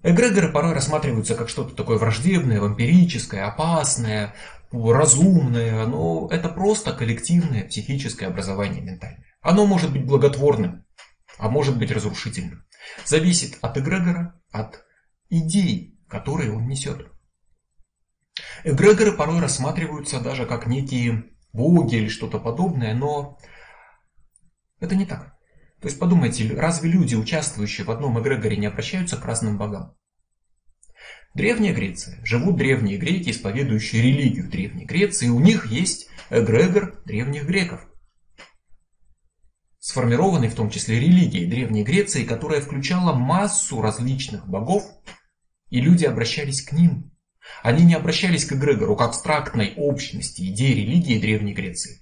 [0.03, 4.33] Эгрегоры порой рассматриваются как что-то такое враждебное, вампирическое, опасное,
[4.71, 9.25] разумное, но это просто коллективное психическое образование ментальное.
[9.41, 10.85] Оно может быть благотворным,
[11.37, 12.65] а может быть разрушительным.
[13.05, 14.83] Зависит от эгрегора, от
[15.29, 17.11] идей, которые он несет.
[18.63, 23.37] Эгрегоры порой рассматриваются даже как некие боги или что-то подобное, но
[24.79, 25.35] это не так.
[25.81, 29.95] То есть подумайте, разве люди, участвующие в одном эгрегоре, не обращаются к разным богам?
[31.33, 32.19] Древняя Греция.
[32.25, 37.87] Живут древние греки, исповедующие религию Древней Греции, и у них есть эгрегор древних греков.
[39.79, 44.83] Сформированный в том числе религией Древней Греции, которая включала массу различных богов,
[45.69, 47.11] и люди обращались к ним.
[47.63, 52.01] Они не обращались к эгрегору, к абстрактной общности идеи религии Древней Греции.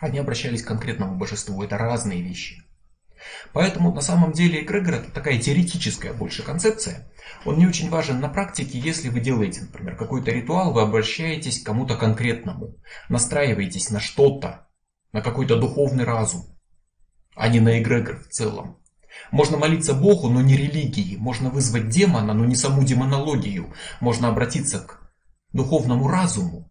[0.00, 1.62] Они обращались к конкретному божеству.
[1.62, 2.67] Это разные вещи.
[3.52, 7.10] Поэтому на самом деле эгрегор это такая теоретическая больше концепция.
[7.44, 11.66] Он не очень важен на практике, если вы делаете, например, какой-то ритуал, вы обращаетесь к
[11.66, 12.76] кому-то конкретному,
[13.08, 14.68] настраиваетесь на что-то,
[15.12, 16.46] на какой-то духовный разум,
[17.34, 18.78] а не на эгрегор в целом.
[19.30, 21.16] Можно молиться Богу, но не религии.
[21.16, 23.74] Можно вызвать демона, но не саму демонологию.
[24.00, 25.10] Можно обратиться к
[25.52, 26.70] духовному разуму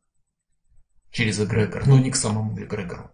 [1.11, 3.11] через эгрегор, но не к самому эгрегору.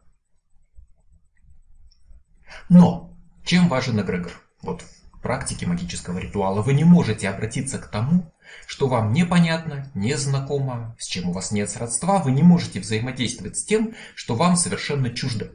[2.69, 3.12] Но
[3.43, 4.32] чем важен эгрегор?
[4.62, 8.34] Вот в практике магического ритуала вы не можете обратиться к тому,
[8.67, 13.65] что вам непонятно, незнакомо, с чем у вас нет сродства, вы не можете взаимодействовать с
[13.65, 15.51] тем, что вам совершенно чуждо.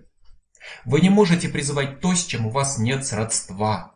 [0.85, 3.95] Вы не можете призывать то, с чем у вас нет сродства.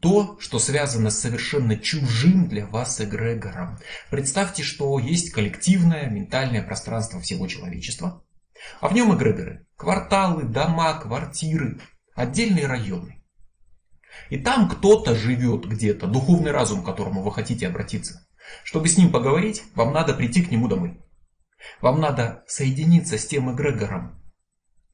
[0.00, 3.78] То, что связано с совершенно чужим для вас эгрегором.
[4.10, 8.24] Представьте, что есть коллективное ментальное пространство всего человечества,
[8.80, 9.66] а в нем эгрегоры.
[9.76, 11.80] Кварталы, дома, квартиры,
[12.14, 13.22] отдельные районы.
[14.30, 18.26] И там кто-то живет где-то, духовный разум, к которому вы хотите обратиться.
[18.64, 21.00] Чтобы с ним поговорить, вам надо прийти к нему домой.
[21.80, 24.22] Вам надо соединиться с тем эгрегором,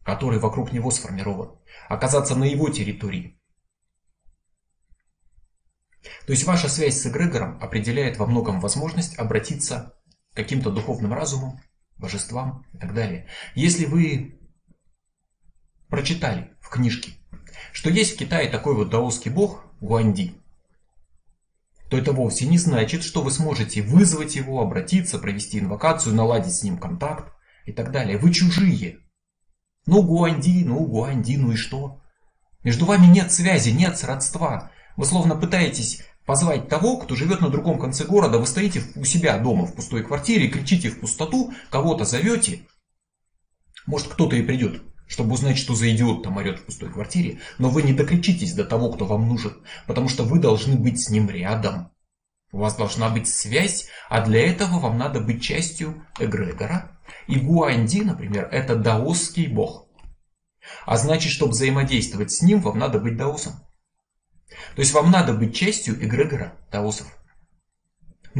[0.04, 3.40] который вокруг него сформирован, оказаться на его территории.
[6.26, 9.94] То есть ваша связь с эгрегором определяет во многом возможность обратиться
[10.32, 11.60] к каким-то духовным разумам,
[11.96, 13.28] божествам и так далее.
[13.54, 14.38] Если вы
[15.88, 17.12] прочитали книжке,
[17.72, 20.34] что есть в Китае такой вот даосский бог Гуанди,
[21.90, 26.62] то это вовсе не значит, что вы сможете вызвать его, обратиться, провести инвокацию, наладить с
[26.62, 27.32] ним контакт
[27.64, 28.18] и так далее.
[28.18, 28.98] Вы чужие.
[29.86, 32.02] Ну, Гуанди, ну, Гуанди, ну и что?
[32.62, 34.70] Между вами нет связи, нет сродства.
[34.96, 38.38] Вы словно пытаетесь позвать того, кто живет на другом конце города.
[38.38, 42.66] Вы стоите у себя дома в пустой квартире, кричите в пустоту, кого-то зовете.
[43.86, 47.40] Может кто-то и придет, чтобы узнать, что за идиот там орет в пустой квартире.
[47.58, 49.54] Но вы не докричитесь до того, кто вам нужен,
[49.86, 51.90] потому что вы должны быть с ним рядом.
[52.52, 58.00] У вас должна быть связь, а для этого вам надо быть частью эгрегора, и Гуанди,
[58.00, 59.86] например, это даосский бог.
[60.86, 63.54] А значит, чтобы взаимодействовать с ним, вам надо быть даосом.
[64.74, 67.17] То есть вам надо быть частью эгрегора даосов.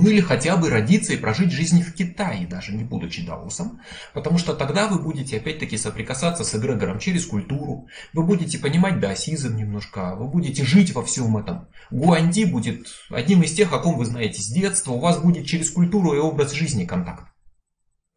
[0.01, 3.81] Ну или хотя бы родиться и прожить жизнь в Китае, даже не будучи даосом.
[4.15, 7.89] Потому что тогда вы будете опять-таки соприкасаться с эгрегором через культуру.
[8.13, 10.15] Вы будете понимать даосизм немножко.
[10.15, 11.67] Вы будете жить во всем этом.
[11.91, 14.93] Гуанди будет одним из тех, о ком вы знаете с детства.
[14.93, 17.25] У вас будет через культуру и образ жизни контакт.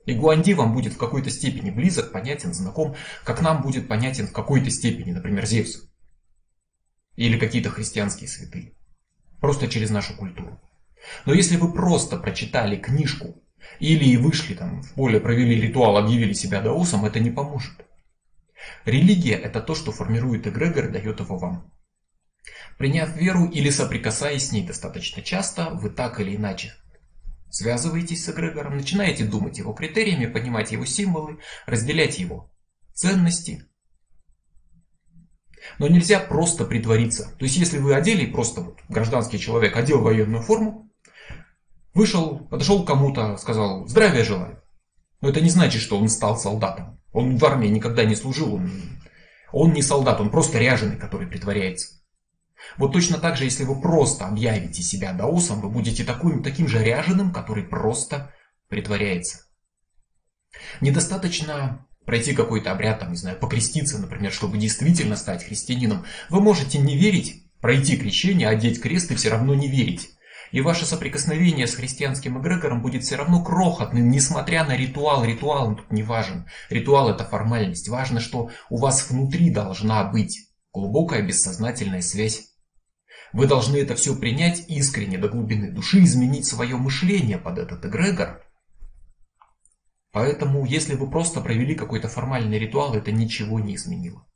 [0.06, 4.34] И Гуанди вам будет в какой-то степени близок, понятен, знаком, как нам будет понятен в
[4.34, 5.82] какой-то степени, например, Зевс.
[7.16, 8.76] Или какие-то христианские святые.
[9.40, 10.62] Просто через нашу культуру.
[11.26, 13.42] Но если вы просто прочитали книжку
[13.80, 17.74] или вышли там в поле, провели ритуал, объявили себя даосом, это не поможет.
[18.86, 21.72] Религия– это то, что формирует эгрегор и дает его вам.
[22.78, 26.74] Приняв веру или соприкасаясь с ней достаточно часто, вы так или иначе
[27.52, 32.50] связываетесь с эгрегором, начинаете думать его критериями, понимать его символы, разделять его
[32.94, 33.66] ценности.
[35.78, 37.36] Но нельзя просто притвориться.
[37.38, 40.91] То есть, если вы одели, просто вот гражданский человек одел военную форму,
[41.94, 44.62] вышел, подошел к кому-то, сказал «здравия желаю».
[45.22, 47.00] Но это не значит, что он стал солдатом.
[47.12, 48.72] Он в армии никогда не служил, он,
[49.52, 52.02] он не солдат, он просто ряженый, который притворяется.
[52.78, 56.84] Вот точно так же, если вы просто объявите себя даусом, вы будете таким, таким же
[56.84, 58.34] ряженым, который просто
[58.70, 59.46] притворяется.
[60.80, 66.06] Недостаточно пройти какой-то обряд, там, не знаю, покреститься, например, чтобы действительно стать христианином.
[66.30, 70.10] Вы можете не верить, пройти крещение, одеть крест и все равно не верить.
[70.52, 75.24] И ваше соприкосновение с христианским эгрегором будет все равно крохотным, несмотря на ритуал.
[75.24, 76.48] Ритуал он тут не важен.
[76.70, 77.88] Ритуал это формальность.
[77.90, 82.52] Важно, что у вас внутри должна быть глубокая бессознательная связь
[83.34, 88.44] вы должны это все принять искренне до глубины души, изменить свое мышление под этот эгрегор.
[90.12, 94.28] Поэтому, если вы просто провели какой-то формальный ритуал, это ничего не изменило.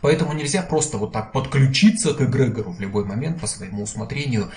[0.00, 4.50] Поэтому нельзя просто вот так подключиться к эгрегору в любой момент по своему усмотрению.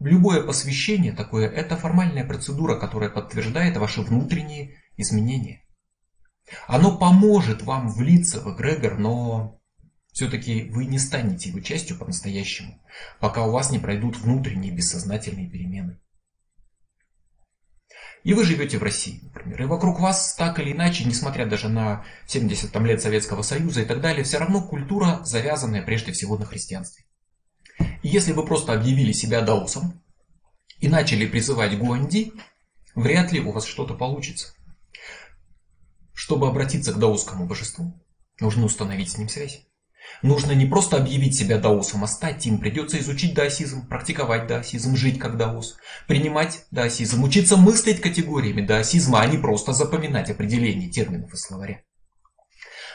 [0.00, 5.64] Любое посвящение такое, это формальная процедура, которая подтверждает ваши внутренние изменения.
[6.66, 9.60] Оно поможет вам влиться в эгрегор, но
[10.12, 12.82] все-таки вы не станете его частью по-настоящему,
[13.20, 16.01] пока у вас не пройдут внутренние бессознательные перемены.
[18.24, 22.04] И вы живете в России, например, и вокруг вас так или иначе, несмотря даже на
[22.26, 26.44] 70 там, лет Советского Союза и так далее, все равно культура, завязанная прежде всего на
[26.44, 27.04] христианстве.
[28.02, 30.00] И если вы просто объявили себя даосом
[30.78, 32.32] и начали призывать Гуанди,
[32.94, 34.54] вряд ли у вас что-то получится.
[36.14, 38.00] Чтобы обратиться к даосскому божеству,
[38.38, 39.66] нужно установить с ним связь.
[40.20, 42.58] Нужно не просто объявить себя даосом, а стать им.
[42.58, 49.26] Придется изучить даосизм, практиковать даосизм, жить как даос, принимать даосизм, учиться мыслить категориями даосизма, а
[49.26, 51.80] не просто запоминать определения терминов из словаря.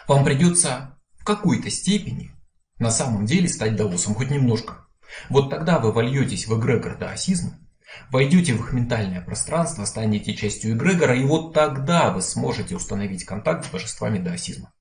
[0.08, 2.32] Вам придется в какой-то степени
[2.80, 4.86] на самом деле стать даосом, хоть немножко.
[5.30, 7.60] Вот тогда вы вольетесь в эгрегор даосизма,
[8.10, 13.66] войдете в их ментальное пространство, станете частью эгрегора, и вот тогда вы сможете установить контакт
[13.66, 14.72] с божествами даосизма.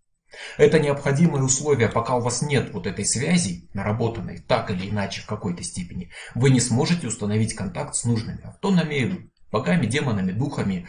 [0.56, 5.26] Это необходимое условие, пока у вас нет вот этой связи, наработанной так или иначе в
[5.26, 10.88] какой-то степени, вы не сможете установить контакт с нужными автономами, богами, демонами, духами.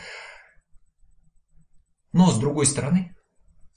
[2.14, 3.16] Но с другой стороны,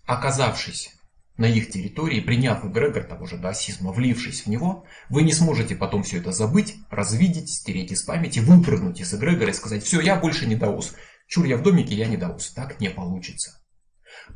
[0.07, 0.95] оказавшись
[1.37, 6.03] на их территории, приняв эгрегор того же даосизма, влившись в него, вы не сможете потом
[6.03, 10.47] все это забыть, развидеть, стереть из памяти, выпрыгнуть из эгрегора и сказать, все, я больше
[10.47, 10.95] не даос,
[11.27, 12.51] чур я в домике, я не даос.
[12.51, 13.60] Так не получится.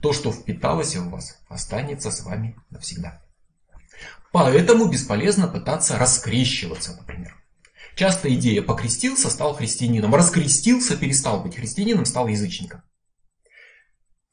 [0.00, 3.22] То, что впиталось в вас, останется с вами навсегда.
[4.32, 7.36] Поэтому бесполезно пытаться раскрещиваться, например.
[7.94, 12.82] Часто идея покрестился, стал христианином, раскрестился, перестал быть христианином, стал язычником.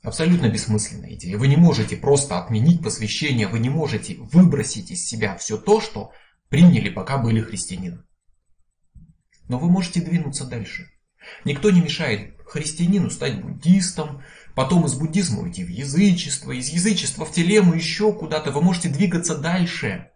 [0.02, 1.38] Абсолютно бессмысленная идея.
[1.38, 6.12] Вы не можете просто отменить посвящение, вы не можете выбросить из себя все то, что
[6.50, 8.04] приняли, пока были христианином.
[9.48, 10.90] Но вы можете двинуться дальше.
[11.46, 14.24] Никто не мешает христианину стать буддистом,
[14.56, 18.52] потом из буддизма уйти в язычество, из язычества в телему еще куда-то.
[18.52, 20.08] Вы можете двигаться дальше.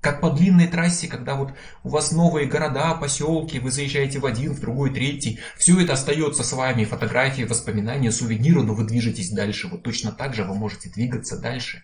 [0.00, 4.52] Как по длинной трассе, когда вот у вас новые города, поселки, вы заезжаете в один,
[4.52, 5.40] в другой, третий.
[5.56, 9.68] Все это остается с вами, фотографии, воспоминания, сувениры, но вы движетесь дальше.
[9.68, 11.82] Вот точно так же вы можете двигаться дальше.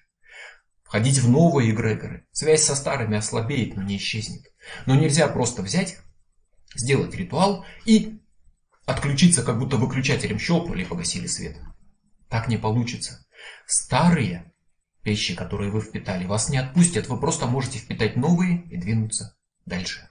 [0.84, 2.26] Входить в новые эгрегоры.
[2.32, 4.44] Связь со старыми ослабеет, но не исчезнет.
[4.86, 5.98] Но нельзя просто взять,
[6.74, 8.20] сделать ритуал и
[8.84, 11.56] отключиться, как будто выключателем щелкнули и погасили свет.
[12.32, 13.26] Так не получится.
[13.66, 14.50] Старые
[15.04, 17.06] вещи, которые вы впитали, вас не отпустят.
[17.08, 20.08] Вы просто можете впитать новые и двинуться дальше.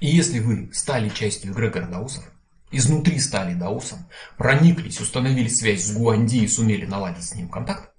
[0.00, 2.24] И если вы стали частью эгрегора даусов,
[2.72, 7.94] изнутри стали даусом, прониклись, установили связь с Гуанди и сумели наладить с ним контакт,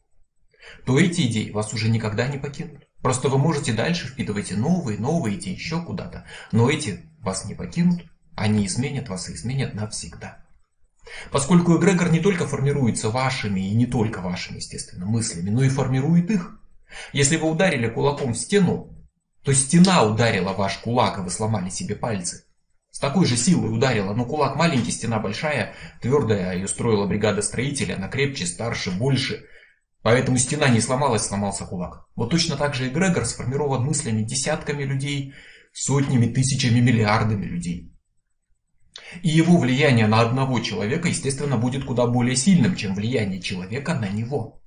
[0.85, 2.85] то эти идеи вас уже никогда не покинут.
[3.01, 8.03] Просто вы можете дальше впитывать новые, новые, идти еще куда-то, но эти вас не покинут,
[8.35, 10.46] они изменят вас и изменят навсегда.
[11.31, 16.29] Поскольку эгрегор не только формируется вашими и не только вашими, естественно, мыслями, но и формирует
[16.29, 16.59] их.
[17.13, 18.95] Если вы ударили кулаком в стену,
[19.43, 22.43] то стена ударила ваш кулак, и вы сломали себе пальцы.
[22.91, 27.95] С такой же силой ударила, но кулак маленький, стена большая, твердая, ее строила бригада строителей,
[27.95, 29.45] она крепче, старше, больше.
[30.01, 32.07] Поэтому стена не сломалась, сломался кулак.
[32.15, 35.33] Вот точно так же и Грегор сформирован мыслями десятками людей,
[35.73, 37.93] сотнями, тысячами, миллиардами людей.
[39.21, 44.09] И его влияние на одного человека, естественно, будет куда более сильным, чем влияние человека на
[44.09, 44.61] него.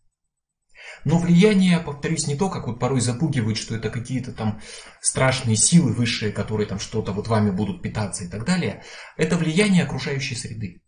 [1.04, 4.60] Но влияние, повторюсь, не то, как вот порой запугивают, что это какие-то там
[5.00, 8.82] страшные силы высшие, которые там что-то вот вами будут питаться и так далее.
[9.16, 10.82] Это влияние окружающей среды.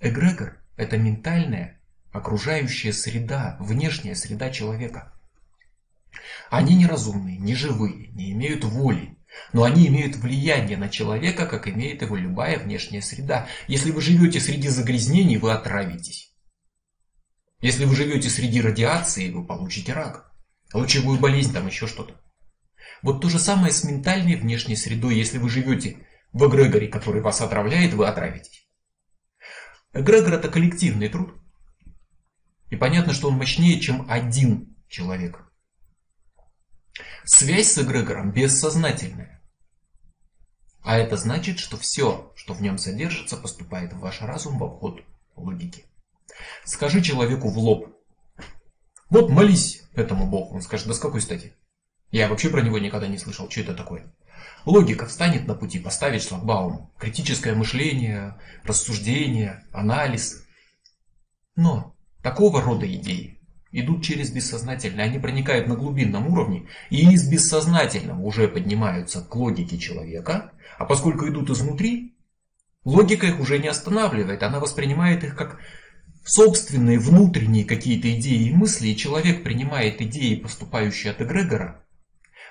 [0.00, 1.80] Эгрегор– это ментальная
[2.12, 5.12] окружающая среда, внешняя среда человека.
[6.50, 9.17] Они неразумные, не живые, не имеют воли,
[9.52, 13.48] но они имеют влияние на человека, как имеет его любая внешняя среда.
[13.66, 16.32] Если вы живете среди загрязнений, вы отравитесь.
[17.60, 20.32] Если вы живете среди радиации, вы получите рак,
[20.72, 22.14] лучевую болезнь, там еще что-то.
[23.02, 25.16] Вот то же самое с ментальной внешней средой.
[25.16, 28.68] Если вы живете в эгрегоре, который вас отравляет, вы отравитесь.
[29.92, 31.34] Эгрегор это коллективный труд.
[32.70, 35.47] И понятно, что он мощнее, чем один человек.
[37.30, 39.42] Связь с эгрегором бессознательная.
[40.80, 45.02] А это значит, что все, что в нем содержится, поступает в ваш разум в обход
[45.36, 45.84] логики.
[46.64, 47.94] Скажи человеку в лоб.
[49.10, 50.54] Вот молись этому Богу.
[50.54, 51.52] Он скажет, да с какой стати?
[52.10, 53.50] Я вообще про него никогда не слышал.
[53.50, 54.10] Что это такое?
[54.64, 56.90] Логика встанет на пути, поставить шлагбаум.
[56.98, 60.46] Критическое мышление, рассуждение, анализ.
[61.56, 63.37] Но такого рода идеи
[63.72, 65.04] идут через бессознательное.
[65.04, 70.52] Они проникают на глубинном уровне и из бессознательного уже поднимаются к логике человека.
[70.78, 72.16] А поскольку идут изнутри,
[72.84, 74.42] логика их уже не останавливает.
[74.42, 75.58] Она воспринимает их как
[76.24, 81.84] собственные внутренние какие-то идеи и мысли, и человек принимает идеи, поступающие от эгрегора,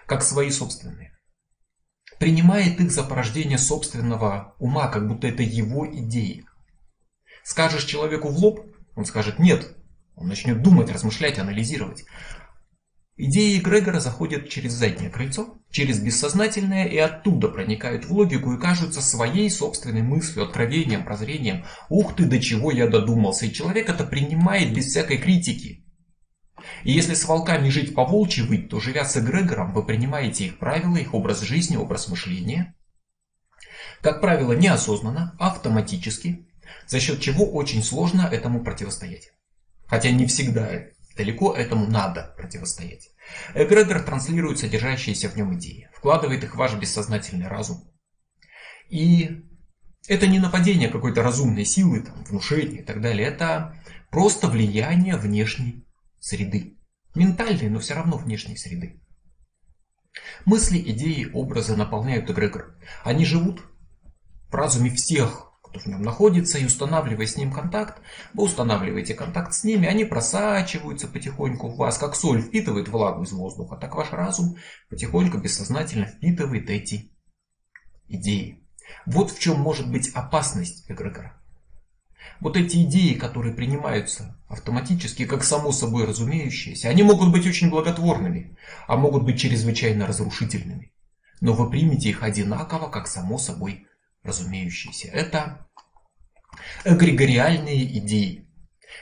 [0.06, 1.14] как свои собственные.
[2.20, 6.46] Принимает их за порождение собственного ума, как будто это его идеи.
[7.44, 8.66] Скажешь человеку в лоб,
[8.96, 9.77] он скажет нет.
[10.18, 12.04] Он начнет думать, размышлять, анализировать.
[13.18, 19.02] Идеи эгрегора заходят через заднее крыльцо, через бессознательное и оттуда проникают в логику и кажутся
[19.02, 21.66] своей собственной мыслью, откровением, прозрением.
[21.90, 23.46] Ух ты, до чего я додумался.
[23.46, 25.86] И человек это принимает без всякой критики.
[26.84, 30.58] И если с волками жить по волчьи выть, то живя с эгрегором, вы принимаете их
[30.58, 32.76] правила, их образ жизни, образ мышления.
[34.02, 36.48] Как правило, неосознанно, автоматически,
[36.88, 39.32] за счет чего очень сложно этому противостоять.
[39.88, 43.10] Хотя не всегда Далеко этому надо противостоять.
[43.56, 47.92] Эгрегор транслирует содержащиеся в нем идеи, вкладывает их в ваш бессознательный разум.
[48.90, 49.44] И
[50.08, 53.28] это не нападение какой-то разумной силы, там, внушение и так далее.
[53.28, 53.76] Это
[54.12, 55.88] просто влияние внешней
[56.20, 56.78] среды.
[57.16, 59.02] Ментальной, но все равно внешней среды.
[60.46, 62.76] Мысли, идеи, образы наполняют эгрегор.
[63.04, 63.64] Они живут
[64.50, 65.47] в разуме всех
[65.78, 68.02] кто в нем находится, и устанавливая с ним контакт,
[68.34, 73.32] вы устанавливаете контакт с ними, они просачиваются потихоньку в вас, как соль впитывает влагу из
[73.32, 74.58] воздуха, так ваш разум
[74.90, 77.12] потихоньку бессознательно впитывает эти
[78.08, 78.64] идеи.
[79.06, 81.34] Вот в чем может быть опасность эгрегора.
[82.40, 88.58] Вот эти идеи, которые принимаются автоматически, как само собой разумеющиеся, они могут быть очень благотворными,
[88.88, 90.94] а могут быть чрезвычайно разрушительными.
[91.42, 93.88] Но вы примете их одинаково, как само собой
[94.24, 95.08] разумеющиеся.
[95.10, 95.67] Это
[96.86, 98.48] эгрегориальные идеи.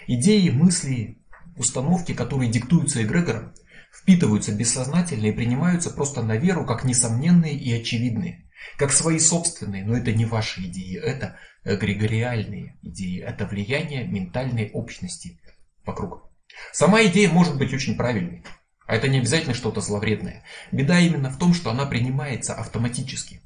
[0.08, 1.24] Идеи, мысли,
[1.56, 3.54] установки, которые диктуются эгрегором,
[3.94, 8.50] впитываются бессознательно и принимаются просто на веру как несомненные и очевидные.
[8.78, 15.40] Как свои собственные, но это не ваши идеи, это эгрегориальные идеи, это влияние ментальной общности
[15.86, 16.32] вокруг.
[16.72, 18.44] Сама идея может быть очень правильной,
[18.88, 20.44] а это не обязательно что-то зловредное.
[20.72, 23.42] Беда именно в том, что она принимается автоматически.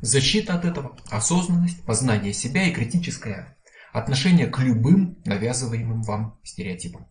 [0.00, 3.56] Защита от этого, осознанность, познание себя и критическое
[3.92, 7.08] отношение к любым навязываемым вам стереотипам.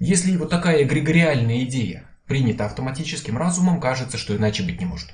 [0.00, 5.10] Если вот такая эгрегориальная идея принята автоматическим разумом, кажется, что иначе быть не может.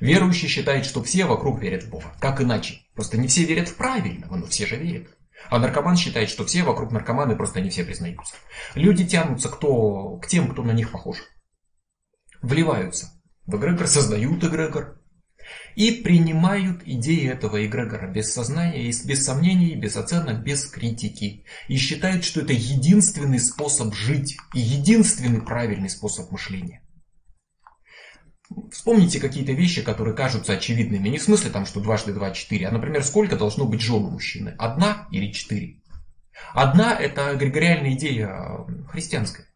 [0.00, 2.14] Верующий считает, что все вокруг верят в Бога.
[2.20, 2.80] Как иначе?
[2.94, 5.08] Просто не все верят в правильного, но все же верят.
[5.50, 8.34] А наркоман считает, что все вокруг наркоманы, просто не все признаются.
[8.74, 11.18] Люди тянутся кто, к тем, кто на них похож.
[12.40, 13.12] Вливаются
[13.46, 15.00] в эгрегор, создают эгрегор,
[15.74, 21.44] и принимают идеи этого эгрегора без сознания, без сомнений, без оценок, без критики.
[21.68, 26.82] И считают, что это единственный способ жить и единственный правильный способ мышления.
[28.70, 31.08] Вспомните какие-то вещи, которые кажутся очевидными.
[31.08, 34.10] Не в смысле там, что дважды два четыре, а, например, сколько должно быть жен у
[34.10, 34.54] мужчины?
[34.58, 35.80] Одна или четыре?
[36.52, 39.46] Одна– это эгрегориальная идея христианская.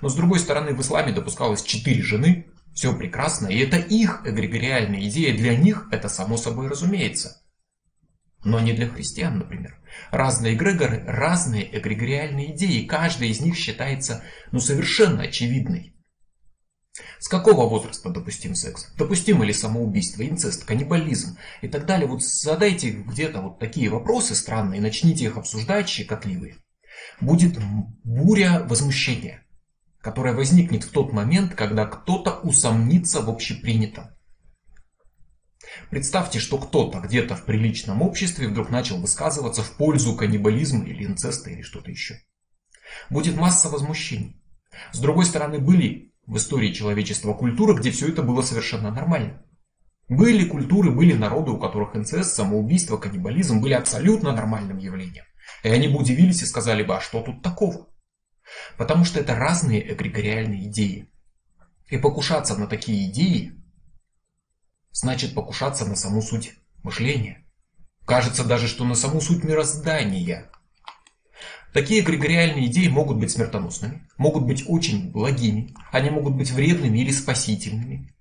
[0.00, 5.08] Но с другой стороны, в исламе допускалось четыре жены, Все прекрасно, и это их эгрегориальная
[5.08, 7.40] идея, для них это само собой разумеется.
[8.42, 9.78] Но не для христиан, например.
[10.10, 15.94] Разные эгрегоры, разные эгрегориальные идеи, каждая из них считается ну, совершенно очевидной.
[17.20, 18.92] С какого возраста допустим секс?
[18.96, 22.08] Допустимо ли самоубийство, инцест, каннибализм и так далее?
[22.08, 26.56] Вот задайте где-то вот такие вопросы странные, начните их обсуждать, щекотливые.
[27.20, 27.58] Будет
[28.04, 29.43] буря возмущения,
[30.04, 34.10] которая возникнет в тот момент, когда кто-то усомнится в общепринятом.
[35.88, 41.48] Представьте, что кто-то где-то в приличном обществе вдруг начал высказываться в пользу каннибализма или инцеста
[41.48, 42.18] или что-то еще.
[43.08, 44.42] Будет масса возмущений.
[44.92, 49.42] С другой стороны, были в истории человечества культуры, где все это было совершенно нормально.
[50.10, 55.24] Были культуры, были народы, у которых инцест, самоубийство, каннибализм были абсолютно нормальным явлением.
[55.62, 57.88] И они бы удивились и сказали бы, а что тут такого?
[58.76, 61.08] Потому что это разные эгрегориальные идеи.
[61.88, 63.60] И покушаться на такие идеи
[64.92, 67.44] значит покушаться на саму суть мышления.
[68.06, 70.50] Кажется даже, что на саму суть мироздания.
[71.72, 77.10] Такие эгрегориальные идеи могут быть смертоносными, могут быть очень благими, они могут быть вредными или
[77.10, 78.14] спасительными.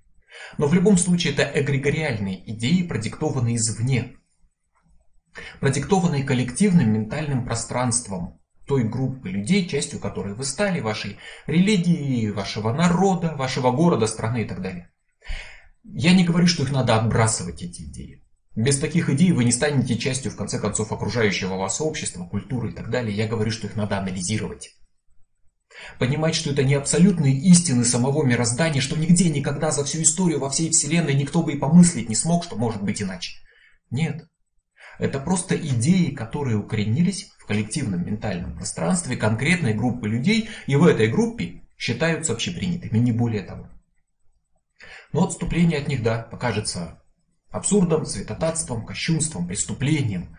[0.58, 4.18] Но в любом случае это эгрегориальные идеи, продиктованные извне,
[5.60, 13.36] продиктованные коллективным ментальным пространством той группы людей, частью которой вы стали, вашей религии, вашего народа,
[13.36, 14.92] вашего города, страны и так далее.
[15.84, 18.24] Я не говорю, что их надо отбрасывать, эти идеи.
[18.56, 22.74] Без таких идей вы не станете частью, в конце концов, окружающего вас общества, культуры и
[22.74, 23.16] так далее.
[23.16, 24.70] Я говорю, что их надо анализировать.
[25.98, 30.52] Понимать, что это не абсолютные истины самого мироздания, что нигде никогда за всю историю во
[30.52, 33.38] всей Вселенной никто бы и помыслить не смог, что может быть иначе.
[33.90, 34.28] Нет.
[35.00, 41.08] Это просто идеи, которые укоренились в коллективном ментальном пространстве конкретной группы людей, и в этой
[41.08, 43.70] группе считаются общепринятыми, не более того.
[45.12, 47.02] Но отступление от них, да, покажется
[47.50, 50.38] абсурдом, святотатством, кощунством, преступлением.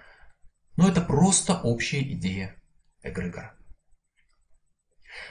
[0.76, 2.56] Но это просто общая идея
[3.02, 3.54] эгрегора.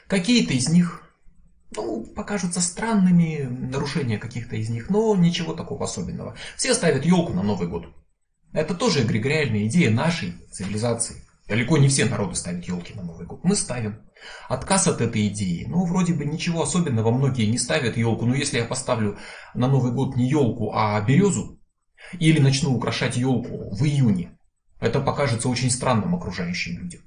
[0.07, 1.03] Какие-то из них
[1.75, 6.37] ну, покажутся странными, нарушения каких-то из них, но ничего такого особенного.
[6.55, 7.93] Все ставят елку на Новый год.
[8.53, 11.23] Это тоже эгрегориальная идея нашей цивилизации.
[11.47, 13.43] Далеко не все народы ставят елки на Новый год.
[13.43, 13.99] Мы ставим.
[14.47, 15.65] Отказ от этой идеи.
[15.67, 17.11] Ну, вроде бы ничего особенного.
[17.11, 18.25] Многие не ставят елку.
[18.25, 19.17] Но если я поставлю
[19.53, 21.59] на Новый год не елку, а березу,
[22.19, 24.37] или начну украшать елку в июне,
[24.79, 27.01] это покажется очень странным окружающим людям.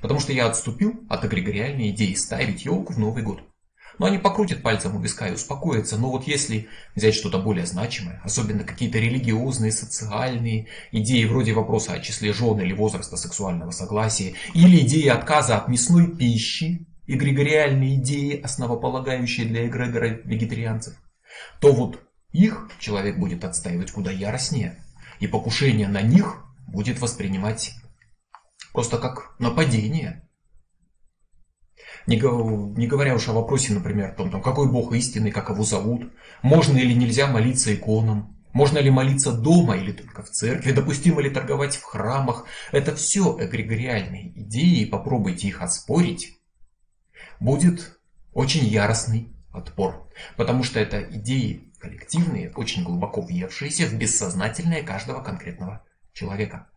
[0.00, 3.42] Потому что я отступил от эгрегориальной идеи ставить елку в Новый год.
[3.98, 5.96] Но они покрутят пальцем у виска и успокоятся.
[5.96, 12.00] Но вот если взять что-то более значимое, особенно какие-то религиозные, социальные идеи, вроде вопроса о
[12.00, 19.46] числе жен или возраста сексуального согласия, или идеи отказа от мясной пищи, эгрегориальные идеи, основополагающие
[19.46, 20.94] для эгрегора вегетарианцев,
[21.60, 22.00] то вот
[22.32, 24.82] их человек будет отстаивать куда яростнее.
[25.20, 27.72] И покушение на них будет воспринимать
[28.72, 30.23] просто как нападение.
[32.06, 35.64] Не, не говоря уж о вопросе, например, о том, там, какой Бог истинный, как его
[35.64, 41.20] зовут, можно или нельзя молиться иконам, можно ли молиться дома или только в церкви, допустимо
[41.20, 42.46] ли торговать в храмах.
[42.72, 46.38] Это все эгрегориальные идеи, и попробуйте их оспорить.
[47.40, 47.98] Будет
[48.32, 55.84] очень яростный отпор, потому что это идеи коллективные, очень глубоко въевшиеся в бессознательное каждого конкретного
[56.12, 56.68] человека.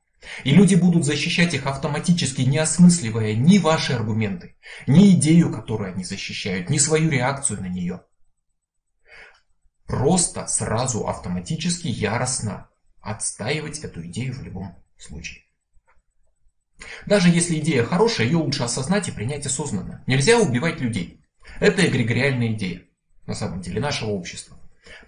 [0.43, 4.55] И люди будут защищать их автоматически, не осмысливая ни ваши аргументы,
[4.87, 8.01] ни идею, которую они защищают, ни свою реакцию на нее.
[9.85, 15.43] Просто сразу автоматически яростно отстаивать эту идею в любом случае.
[17.05, 20.03] Даже если идея хорошая, ее лучше осознать и принять осознанно.
[20.05, 21.23] Нельзя убивать людей.
[21.59, 22.83] Это эгрегориальная идея,
[23.25, 24.59] на самом деле, нашего общества.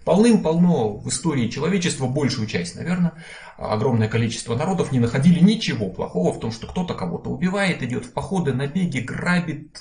[0.04, 3.12] Полным-полно в истории человечества, большую часть, наверное,
[3.58, 8.12] огромное количество народов не находили ничего плохого в том, что кто-то кого-то убивает, идет в
[8.12, 9.80] походы, набеги, грабит,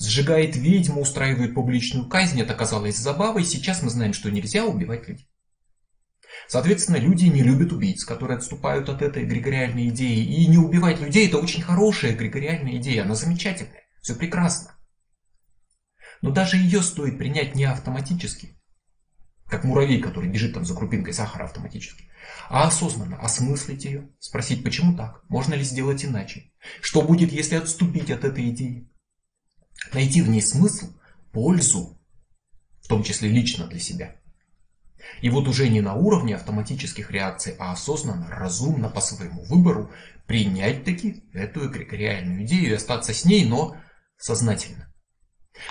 [0.00, 2.40] сжигает ведьму, устраивает публичную казнь.
[2.40, 3.44] Это казалось забавой.
[3.44, 5.28] Сейчас мы знаем, что нельзя убивать людей.
[6.48, 10.24] Соответственно, люди не любят убийц, которые отступают от этой эгрегориальной идеи.
[10.24, 14.76] И не убивать людей это очень хорошая эгрегориальная идея, она замечательная, все прекрасно.
[16.20, 18.60] Но даже ее стоит принять не автоматически,
[19.52, 22.06] как муравей, который бежит там за крупинкой сахара автоматически.
[22.48, 26.50] А осознанно осмыслить ее, спросить, почему так, можно ли сделать иначе,
[26.80, 28.90] что будет, если отступить от этой идеи.
[29.92, 30.86] Найти в ней смысл,
[31.32, 32.00] пользу,
[32.80, 34.16] в том числе лично для себя.
[35.20, 39.92] И вот уже не на уровне автоматических реакций, а осознанно, разумно, по своему выбору
[40.26, 43.76] принять таки эту эгрегориальную идею и остаться с ней, но
[44.16, 44.90] сознательно.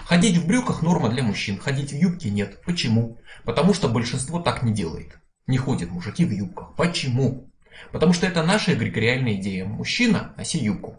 [0.06, 2.62] Ходить в брюках норма для мужчин, ходить в юбке нет.
[2.66, 3.20] Почему?
[3.44, 5.18] Потому что большинство так не делает.
[5.48, 6.76] Не ходят мужики в юбках.
[6.76, 7.52] Почему?
[7.92, 9.66] Потому что это наша эгрегориальная идея.
[9.66, 10.98] Мужчина, носи юбку.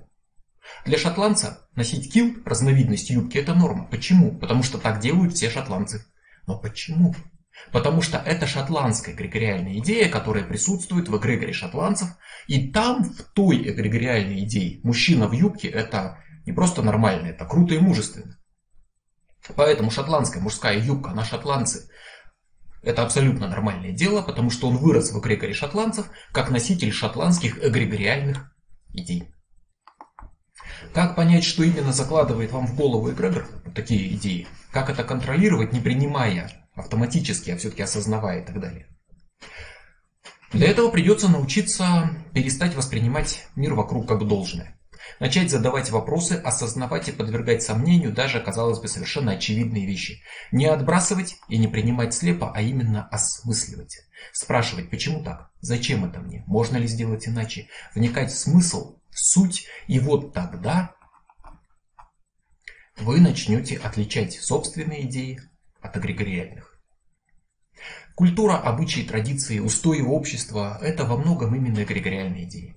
[0.84, 3.86] Для шотландца носить килт, разновидность юбки, это норма.
[3.86, 4.36] Почему?
[4.36, 6.04] Потому что так делают все шотландцы.
[6.46, 7.14] Но почему?
[7.70, 12.08] Потому что это шотландская эгрегориальная идея, которая присутствует в эгрегоре шотландцев.
[12.46, 17.74] И там, в той эгрегориальной идее, мужчина в юбке это не просто нормально, это круто
[17.74, 18.36] и мужественно.
[19.56, 21.88] Поэтому шотландская мужская юбка на шотландце
[22.82, 28.52] это абсолютно нормальное дело, потому что он вырос в эгрегоре шотландцев как носитель шотландских эгрегориальных
[28.92, 29.32] идей.
[30.92, 34.48] Как понять, что именно закладывает вам в голову эгрегор такие идеи?
[34.72, 38.88] Как это контролировать, не принимая автоматически, а все-таки осознавая и так далее?
[40.52, 44.78] Для этого придется научиться перестать воспринимать мир вокруг как должное.
[45.20, 50.22] Начать задавать вопросы, осознавать и подвергать сомнению даже, казалось бы, совершенно очевидные вещи.
[50.50, 53.98] Не отбрасывать и не принимать слепо, а именно осмысливать.
[54.32, 55.50] Спрашивать, почему так?
[55.60, 56.44] Зачем это мне?
[56.46, 57.68] Можно ли сделать иначе?
[57.94, 59.66] Вникать в смысл, в суть.
[59.86, 60.94] И вот тогда
[62.98, 65.40] вы начнете отличать собственные идеи
[65.80, 66.72] от эгрегориальных.
[68.14, 72.76] Культура, обычаи, традиции, устои общества– это во многом именно эгрегориальные идеи.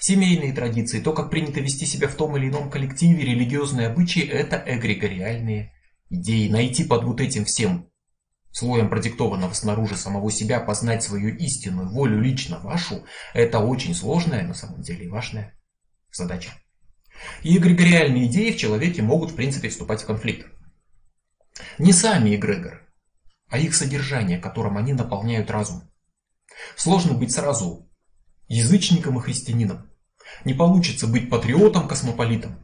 [0.00, 4.62] Семейные традиции, то, как принято вести себя в том или ином коллективе, религиозные обычаи– это
[4.66, 5.72] эгрегориальные
[6.10, 6.48] идеи.
[6.48, 7.90] Найти под вот этим всем
[8.50, 13.04] слоем продиктованного снаружи самого себя, познать свою истинную волю лично вашу–
[13.34, 15.58] это очень сложная, на самом деле, и важная
[16.12, 16.50] задача.
[17.42, 20.46] И эгрегориальные идеи в человеке могут, в принципе, вступать в конфликт.
[21.78, 22.80] Не сами эгрегоры,
[23.48, 25.90] а их содержание, которым они наполняют разум.
[26.76, 27.88] Сложно быть сразу
[28.48, 29.90] язычником и христианином.
[30.44, 32.58] Не получится быть патриотом, космополитом.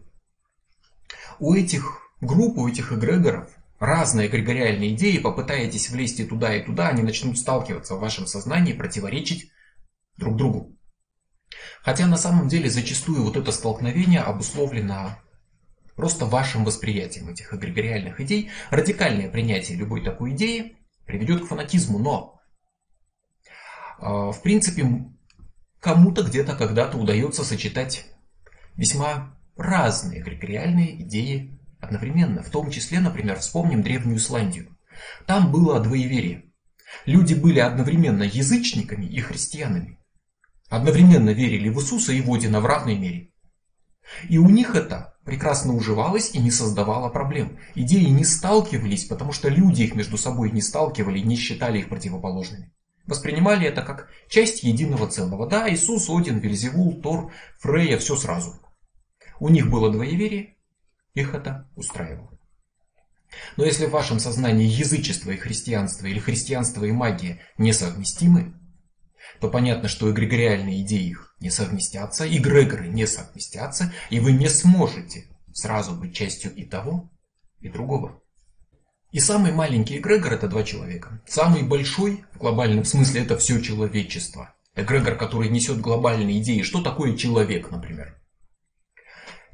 [1.39, 6.89] У этих групп, у этих эгрегоров разные эгрегориальные идеи, попытаетесь влезть и туда, и туда,
[6.89, 9.51] они начнут сталкиваться в вашем сознании, противоречить
[10.17, 10.77] друг другу.
[11.83, 15.19] Хотя на самом деле зачастую вот это столкновение обусловлено
[15.97, 18.51] просто вашим восприятием этих эгрегориальных идей.
[18.71, 22.41] Радикальное принятие любой такой идеи приведет к фанатизму, но
[23.99, 24.87] а, в принципе
[25.81, 28.05] Кому-то где-то когда-то удается сочетать
[28.77, 32.43] весьма разные эгрегориальные идеи одновременно.
[32.43, 34.77] В том числе, например, вспомним Древнюю Исландию.
[35.27, 36.45] Там было двоеверие.
[37.07, 39.99] Люди были одновременно язычниками и христианами.
[40.69, 43.31] Одновременно верили в Иисуса и в Одина в равной мере.
[44.29, 47.59] И у них это прекрасно уживалось и не создавало проблем.
[47.75, 52.75] Идеи не сталкивались, потому что люди их между собой не сталкивали, не считали их противоположными
[53.07, 55.47] воспринимали это как часть единого целого.
[55.47, 58.61] Да, Иисус, Один, Вельзевул, Тор, Фрея, все сразу.
[59.39, 60.57] У них было двоеверие,
[61.15, 62.31] их это устраивало.
[63.57, 68.55] Но если в вашем сознании язычество и христианство или христианство и магия несовместимы,
[69.41, 75.27] то понятно, что эгрегориальные идеи их не совместятся, эгрегоры не совместятся, и вы не сможете
[75.53, 77.11] сразу быть частью и того,
[77.61, 78.20] и другого.
[79.13, 81.21] И самый маленький эгрегор это два человека.
[81.27, 84.55] Самый большой в глобальном смысле это все человечество.
[84.77, 86.63] Эгрегор, который несет глобальные идеи.
[86.63, 88.17] Что такое человек, например?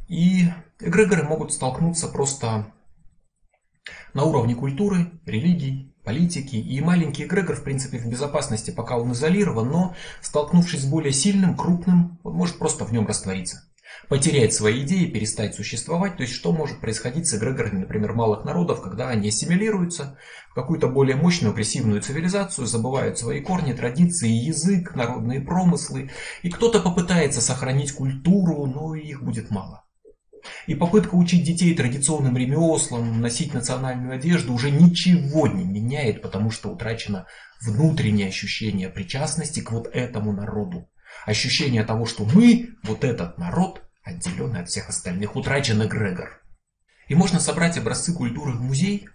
[0.09, 0.45] И
[0.79, 2.73] эгрегоры могут столкнуться просто
[4.13, 6.57] на уровне культуры, религий, политики.
[6.57, 11.57] И маленький эгрегор, в принципе, в безопасности, пока он изолирован, но столкнувшись с более сильным,
[11.57, 13.63] крупным, он может просто в нем раствориться
[14.09, 16.17] потерять свои идеи, перестать существовать.
[16.17, 20.19] То есть что может происходить с эгрегорами, например, малых народов, когда они ассимилируются
[20.51, 26.11] в какую-то более мощную агрессивную цивилизацию, забывают свои корни, традиции, язык, народные промыслы.
[26.43, 29.85] И кто-то попытается сохранить культуру, но их будет мало.
[30.67, 36.71] И попытка учить детей традиционным ремеслам, носить национальную одежду уже ничего не меняет, потому что
[36.71, 37.27] утрачено
[37.65, 40.89] внутреннее ощущение причастности к вот этому народу.
[41.25, 46.41] Ощущение того, что мы, вот этот народ, отделенный от всех остальных, утрачен эгрегор.
[47.09, 49.09] И можно собрать образцы культуры в музей,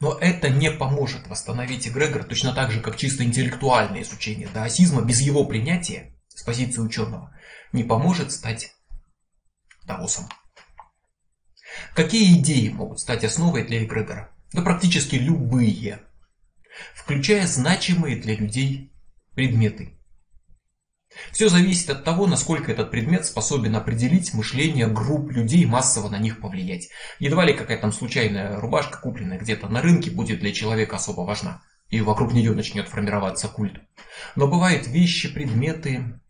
[0.00, 5.20] но это не поможет восстановить эгрегор точно так же, как чисто интеллектуальное изучение даосизма без
[5.20, 7.34] его принятия с позиции ученого
[7.72, 8.74] не поможет стать
[9.84, 10.28] даосом.
[11.94, 14.30] Какие идеи могут стать основой для эгрегора?
[14.52, 16.00] Да практически любые,
[16.94, 18.92] включая значимые для людей
[19.34, 19.97] предметы.
[21.32, 26.40] Все зависит от того, насколько этот предмет способен определить мышление групп людей, массово на них
[26.40, 26.88] повлиять.
[27.18, 31.62] Едва ли какая-то там случайная рубашка, купленная где-то на рынке, будет для человека особо важна.
[31.88, 33.80] И вокруг нее начнет формироваться культ.
[34.36, 36.20] Но бывают вещи, предметы,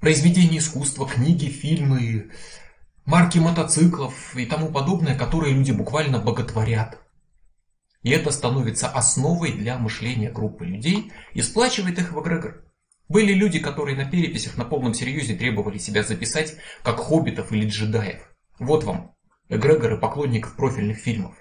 [0.00, 2.30] произведения искусства, книги, фильмы,
[3.06, 7.00] марки мотоциклов и тому подобное, которые люди буквально боготворят.
[8.02, 12.63] И это становится основой для мышления группы людей и сплачивает их в эгрегор.
[13.14, 18.28] Были люди, которые на переписях на полном серьезе требовали себя записать как хоббитов или джедаев.
[18.58, 19.14] Вот вам
[19.48, 21.36] эгрегоры поклонников профильных фильмов.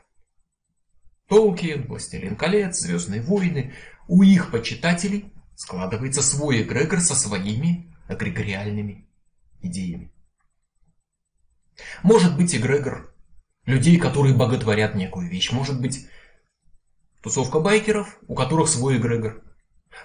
[1.28, 3.74] Толкин, Властелин колец, Звездные войны.
[4.08, 9.10] У их почитателей складывается свой эгрегор со своими эгрегориальными
[9.64, 10.14] идеями.
[12.04, 13.16] Может быть эгрегор
[13.66, 15.52] людей, которые боготворят некую вещь.
[15.52, 16.08] Может быть
[17.24, 19.42] тусовка байкеров, у которых свой эгрегор.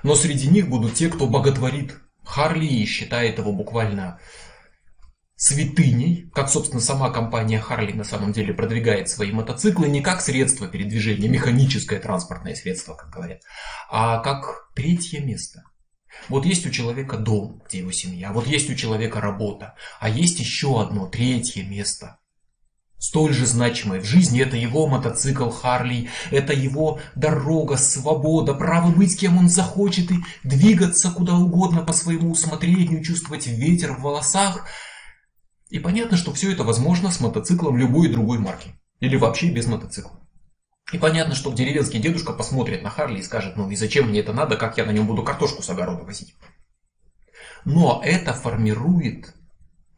[0.02, 4.20] Но среди них будут те, кто боготворит Харли и считает его буквально
[5.38, 10.66] святыней, как, собственно, сама компания Харли на самом деле продвигает свои мотоциклы не как средство
[10.66, 13.42] передвижения, механическое транспортное средство, как говорят,
[13.88, 15.62] а как третье место.
[16.28, 20.40] Вот есть у человека дом, где его семья, вот есть у человека работа, а есть
[20.40, 22.18] еще одно, третье место.
[22.98, 29.18] Столь же значимое в жизни это его мотоцикл Харли, это его дорога, свобода, право быть
[29.18, 34.66] кем он захочет и двигаться куда угодно по своему усмотрению, чувствовать ветер в волосах.
[35.70, 38.74] И понятно, что все это возможно с мотоциклом любой другой марки.
[38.98, 40.18] Или вообще без мотоцикла.
[40.92, 44.32] И понятно, что деревенский дедушка посмотрит на Харли и скажет, ну и зачем мне это
[44.32, 46.34] надо, как я на нем буду картошку с огорода возить.
[47.64, 49.34] Но это формирует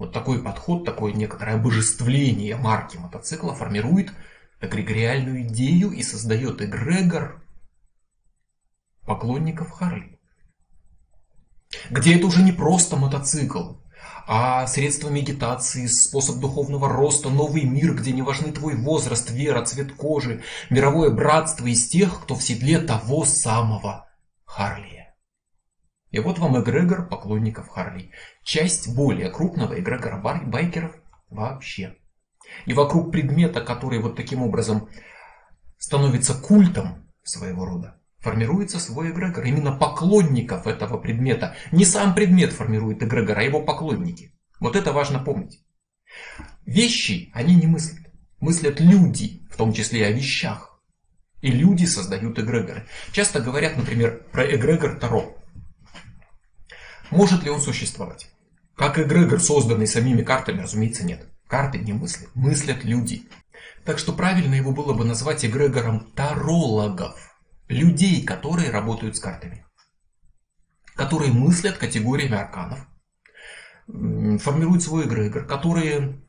[0.01, 4.11] вот такой подход, такое некоторое обожествление марки мотоцикла формирует
[4.63, 7.45] эгрегориальную идею и создает эгрегор
[9.03, 10.19] поклонников Харли.
[11.91, 13.75] Где это уже не просто мотоцикл,
[14.27, 19.93] а средство медитации, способ духовного роста, новый мир, где не важны твой возраст, вера, цвет
[19.93, 24.09] кожи, мировое братство из тех, кто в седле того самого
[24.47, 25.00] Харли.
[26.11, 28.11] И вот вам эгрегор поклонников Харли.
[28.43, 30.97] Часть более крупного эгрегора байкеров
[31.29, 31.97] вообще.
[32.67, 34.89] И вокруг предмета, который вот таким образом
[35.79, 39.45] становится культом своего рода, формируется свой эгрегор.
[39.45, 41.55] Именно поклонников этого предмета.
[41.71, 44.35] Не сам предмет формирует эгрегор, а его поклонники.
[44.59, 45.65] Вот это важно помнить.
[46.67, 48.07] Вещи, они не мыслят.
[48.41, 50.81] Мыслят люди, в том числе и о вещах.
[51.41, 52.87] И люди создают эгрегоры.
[53.13, 55.40] Часто говорят, например, про эгрегор Таро.
[57.11, 58.31] Может ли он существовать?
[58.77, 61.29] Как эгрегор, созданный самими картами, разумеется, нет.
[61.49, 63.29] Карты не мыслят, мыслят люди.
[63.85, 67.37] Так что правильно его было бы назвать эгрегором тарологов.
[67.69, 69.67] Людей, которые работают с картами.
[70.95, 72.87] Которые мыслят категориями арканов.
[73.87, 75.45] Формируют свой эгрегор.
[75.45, 76.23] Которые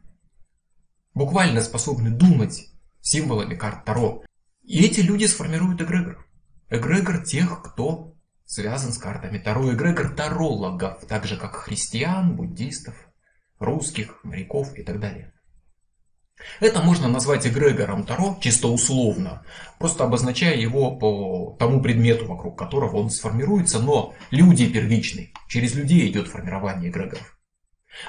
[1.13, 2.67] буквально способны думать
[3.01, 4.23] символами карт Таро.
[4.63, 6.25] И эти люди сформируют эгрегор.
[6.69, 8.10] Эгрегор тех, кто
[8.51, 12.95] связан с картами Таро эгрегор тарологов, так же как христиан, буддистов,
[13.59, 15.31] русских, моряков и так далее.
[16.59, 19.45] Это можно назвать эгрегором Таро чисто условно,
[19.79, 26.11] просто обозначая его по тому предмету, вокруг которого он сформируется, но люди первичны, через людей
[26.11, 27.37] идет формирование эгрегоров.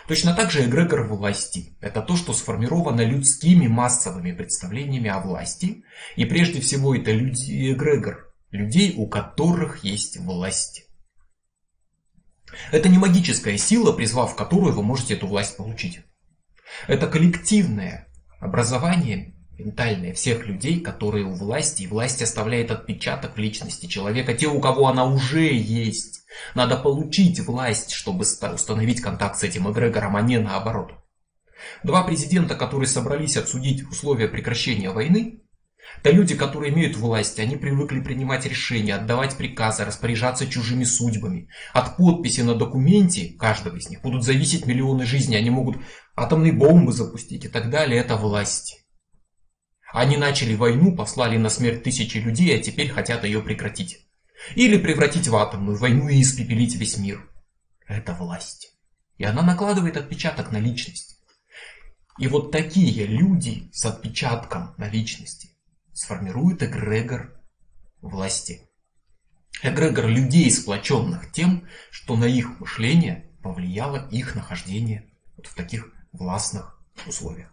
[0.09, 5.85] Точно так же эгрегор власти– это то, что сформировано людскими массовыми представлениями о власти,
[6.17, 10.85] и прежде всего это люди эгрегор, людей, у которых есть власть.
[12.71, 16.01] Это не магическая сила, призвав которую вы можете эту власть получить.
[16.87, 18.09] Это коллективное
[18.41, 24.49] образование ментальное всех людей, которые у власти, и власть оставляет отпечаток в личности человека, те,
[24.49, 26.23] у кого она уже есть.
[26.55, 30.93] Надо получить власть, чтобы установить контакт с этим эгрегором, а не наоборот.
[31.85, 35.43] Два президента, которые собрались обсудить условия прекращения войны,
[36.03, 41.49] да люди, которые имеют власть, они привыкли принимать решения, отдавать приказы, распоряжаться чужими судьбами.
[41.73, 45.37] От подписи на документе каждого из них будут зависеть миллионы жизней.
[45.37, 45.77] Они могут
[46.17, 48.01] атомные бомбы запустить и так далее.
[48.01, 48.85] Это власть.
[49.93, 54.07] Они начали войну, послали на смерть тысячи людей, а теперь хотят ее прекратить.
[54.57, 57.29] Или превратить в атомную войну и испепелить весь мир.
[57.87, 58.75] Это власть.
[59.19, 61.21] И она накладывает отпечаток на личность.
[62.19, 65.52] И вот такие люди с отпечатком на личности
[65.93, 67.41] сформирует эгрегор
[68.01, 68.69] власти.
[69.63, 76.81] Эгрегор людей, сплоченных тем, что на их мышление повлияло их нахождение вот в таких властных
[77.07, 77.51] условиях.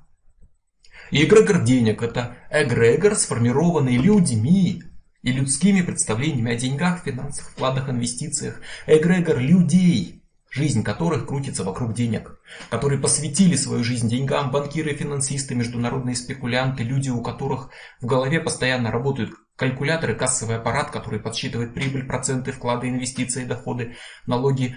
[1.11, 4.83] И эгрегор денег– это эгрегор, сформированный людьми
[5.21, 8.61] и людскими представлениями о деньгах, финансах, вкладах, инвестициях.
[8.85, 10.15] Эгрегор людей–
[10.49, 12.39] жизнь которых крутится вокруг денег,
[12.69, 17.69] которые посвятили свою жизнь деньгам, банкиры, финансисты, международные спекулянты, люди, у которых
[18.01, 23.95] в голове постоянно работают калькуляторы, кассовый аппарат, который подсчитывает прибыль, проценты, вклады, инвестиции, доходы,
[24.25, 24.75] налоги,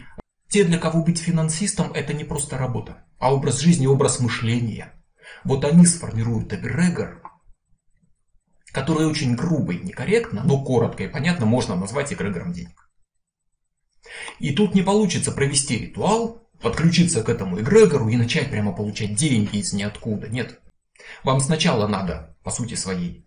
[0.48, 4.92] Те, для кого быть финансистом, это не просто работа, а образ жизни, образ мышления.
[5.44, 7.22] Вот они сформируют эгрегор,
[8.72, 12.91] который очень грубо и некорректно, но коротко и понятно можно назвать эгрегором денег.
[14.38, 19.58] И тут не получится провести ритуал, подключиться к этому эгрегору и начать прямо получать деньги
[19.58, 20.28] из ниоткуда.
[20.28, 20.60] Нет.
[21.24, 23.26] Вам сначала надо, по сути своей,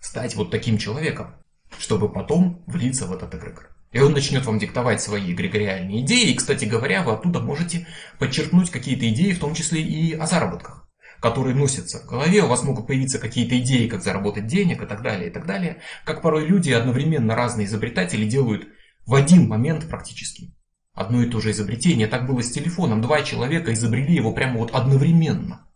[0.00, 1.34] стать вот таким человеком,
[1.78, 3.70] чтобы потом влиться в этот эгрегор.
[3.90, 6.30] И он начнет вам диктовать свои эгрегориальные идеи.
[6.30, 7.86] И, кстати говоря, вы оттуда можете
[8.18, 10.88] подчеркнуть какие-то идеи, в том числе и о заработках
[11.20, 15.02] которые носятся в голове, у вас могут появиться какие-то идеи, как заработать денег и так
[15.02, 15.78] далее, и так далее.
[16.04, 18.68] Как порой люди, одновременно разные изобретатели, делают
[19.08, 20.54] в один момент практически
[20.92, 22.06] одно и то же изобретение.
[22.08, 23.00] Так было с телефоном.
[23.00, 25.66] Два человека изобрели его прямо вот одновременно.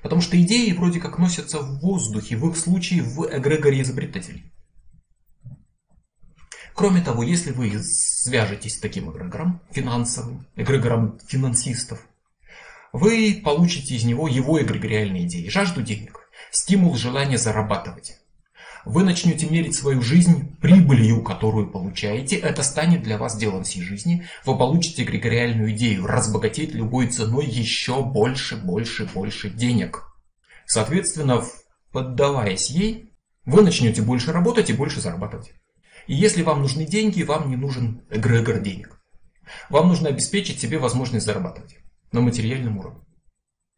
[0.00, 4.52] Потому что идеи вроде как носятся в воздухе, в их случае в эгрегоре изобретателей.
[6.72, 12.06] Кроме того, если вы свяжетесь с таким эгрегором финансовым, эгрегором финансистов,
[12.92, 18.20] вы получите из него его эгрегориальные идеи, жажду денег, стимул желания зарабатывать.
[18.84, 22.36] Вы начнете мерить свою жизнь прибылью, которую получаете.
[22.36, 24.26] Это станет для вас делом всей жизни.
[24.44, 30.02] Вы получите эгрегориальную идею разбогатеть любой ценой еще больше, больше, больше денег.
[30.66, 31.42] Соответственно,
[31.92, 33.10] поддаваясь ей,
[33.46, 35.52] вы начнете больше работать и больше зарабатывать.
[36.06, 39.00] И если вам нужны деньги, вам не нужен эгрегор денег.
[39.70, 41.76] Вам нужно обеспечить себе возможность зарабатывать
[42.12, 43.00] на материальном уровне.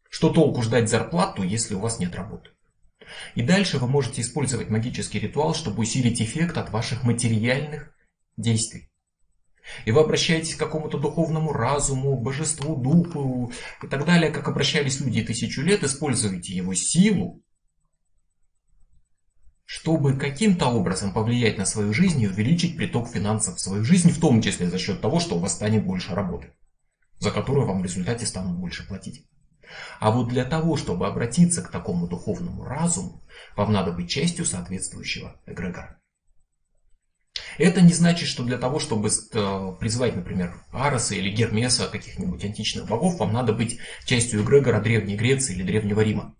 [0.09, 2.49] Что толку ждать зарплату, если у вас нет работы?
[3.35, 7.93] И дальше вы можете использовать магический ритуал, чтобы усилить эффект от ваших материальных
[8.35, 8.89] действий.
[9.85, 13.51] И вы обращаетесь к какому-то духовному разуму, божеству, духу
[13.83, 17.43] и так далее, как обращались люди тысячу лет, используете его силу
[19.69, 24.19] чтобы каким-то образом повлиять на свою жизнь и увеличить приток финансов в свою жизнь, в
[24.19, 26.53] том числе за счет того, что у вас станет больше работы,
[27.19, 29.27] за которую вам в результате станут больше платить.
[29.99, 33.23] А вот для того, чтобы обратиться к такому духовному разуму,
[33.55, 35.99] вам надо быть частью соответствующего эгрегора.
[37.57, 42.87] Это не значит, что для того, чтобы э, призвать, например, Ареса или Гермеса, каких-нибудь античных
[42.87, 46.35] богов, вам надо быть частью эгрегора Древней Греции или Древнего Рима.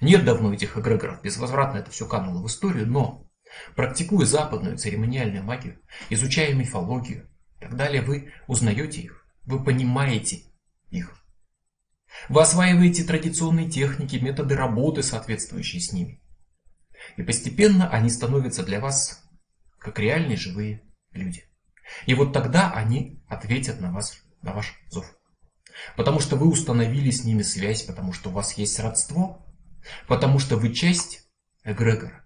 [0.00, 3.28] Нет давно этих эгрегоров, безвозвратно это все кануло в историю, но
[3.76, 10.42] практикуя западную церемониальную магию, изучая мифологию и так далее, вы узнаете их, вы понимаете
[10.90, 11.21] их.
[12.28, 16.22] Вы осваиваете традиционные техники, методы работы, соответствующие с ними.
[17.16, 19.24] И постепенно они становятся для вас
[19.78, 21.44] как реальные живые люди.
[22.06, 25.06] И вот тогда они ответят на вас, на ваш зов.
[25.96, 29.42] Потому что вы установили с ними связь, потому что у вас есть родство,
[30.06, 31.28] Потому что вы часть
[31.64, 32.24] эгрегора.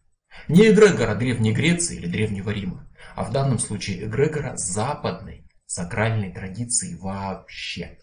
[0.48, 6.94] Не эгрегора Древней Греции или Древнего Рима, а в данном случае эгрегора западной сакральной традиции
[6.96, 7.98] вообще.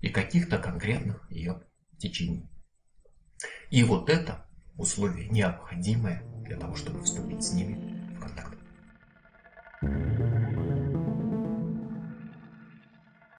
[0.00, 1.62] И каких-то конкретных ее
[1.98, 2.48] течений.
[3.70, 8.56] И вот это условие необходимое для того, чтобы вступить с ними в контакт.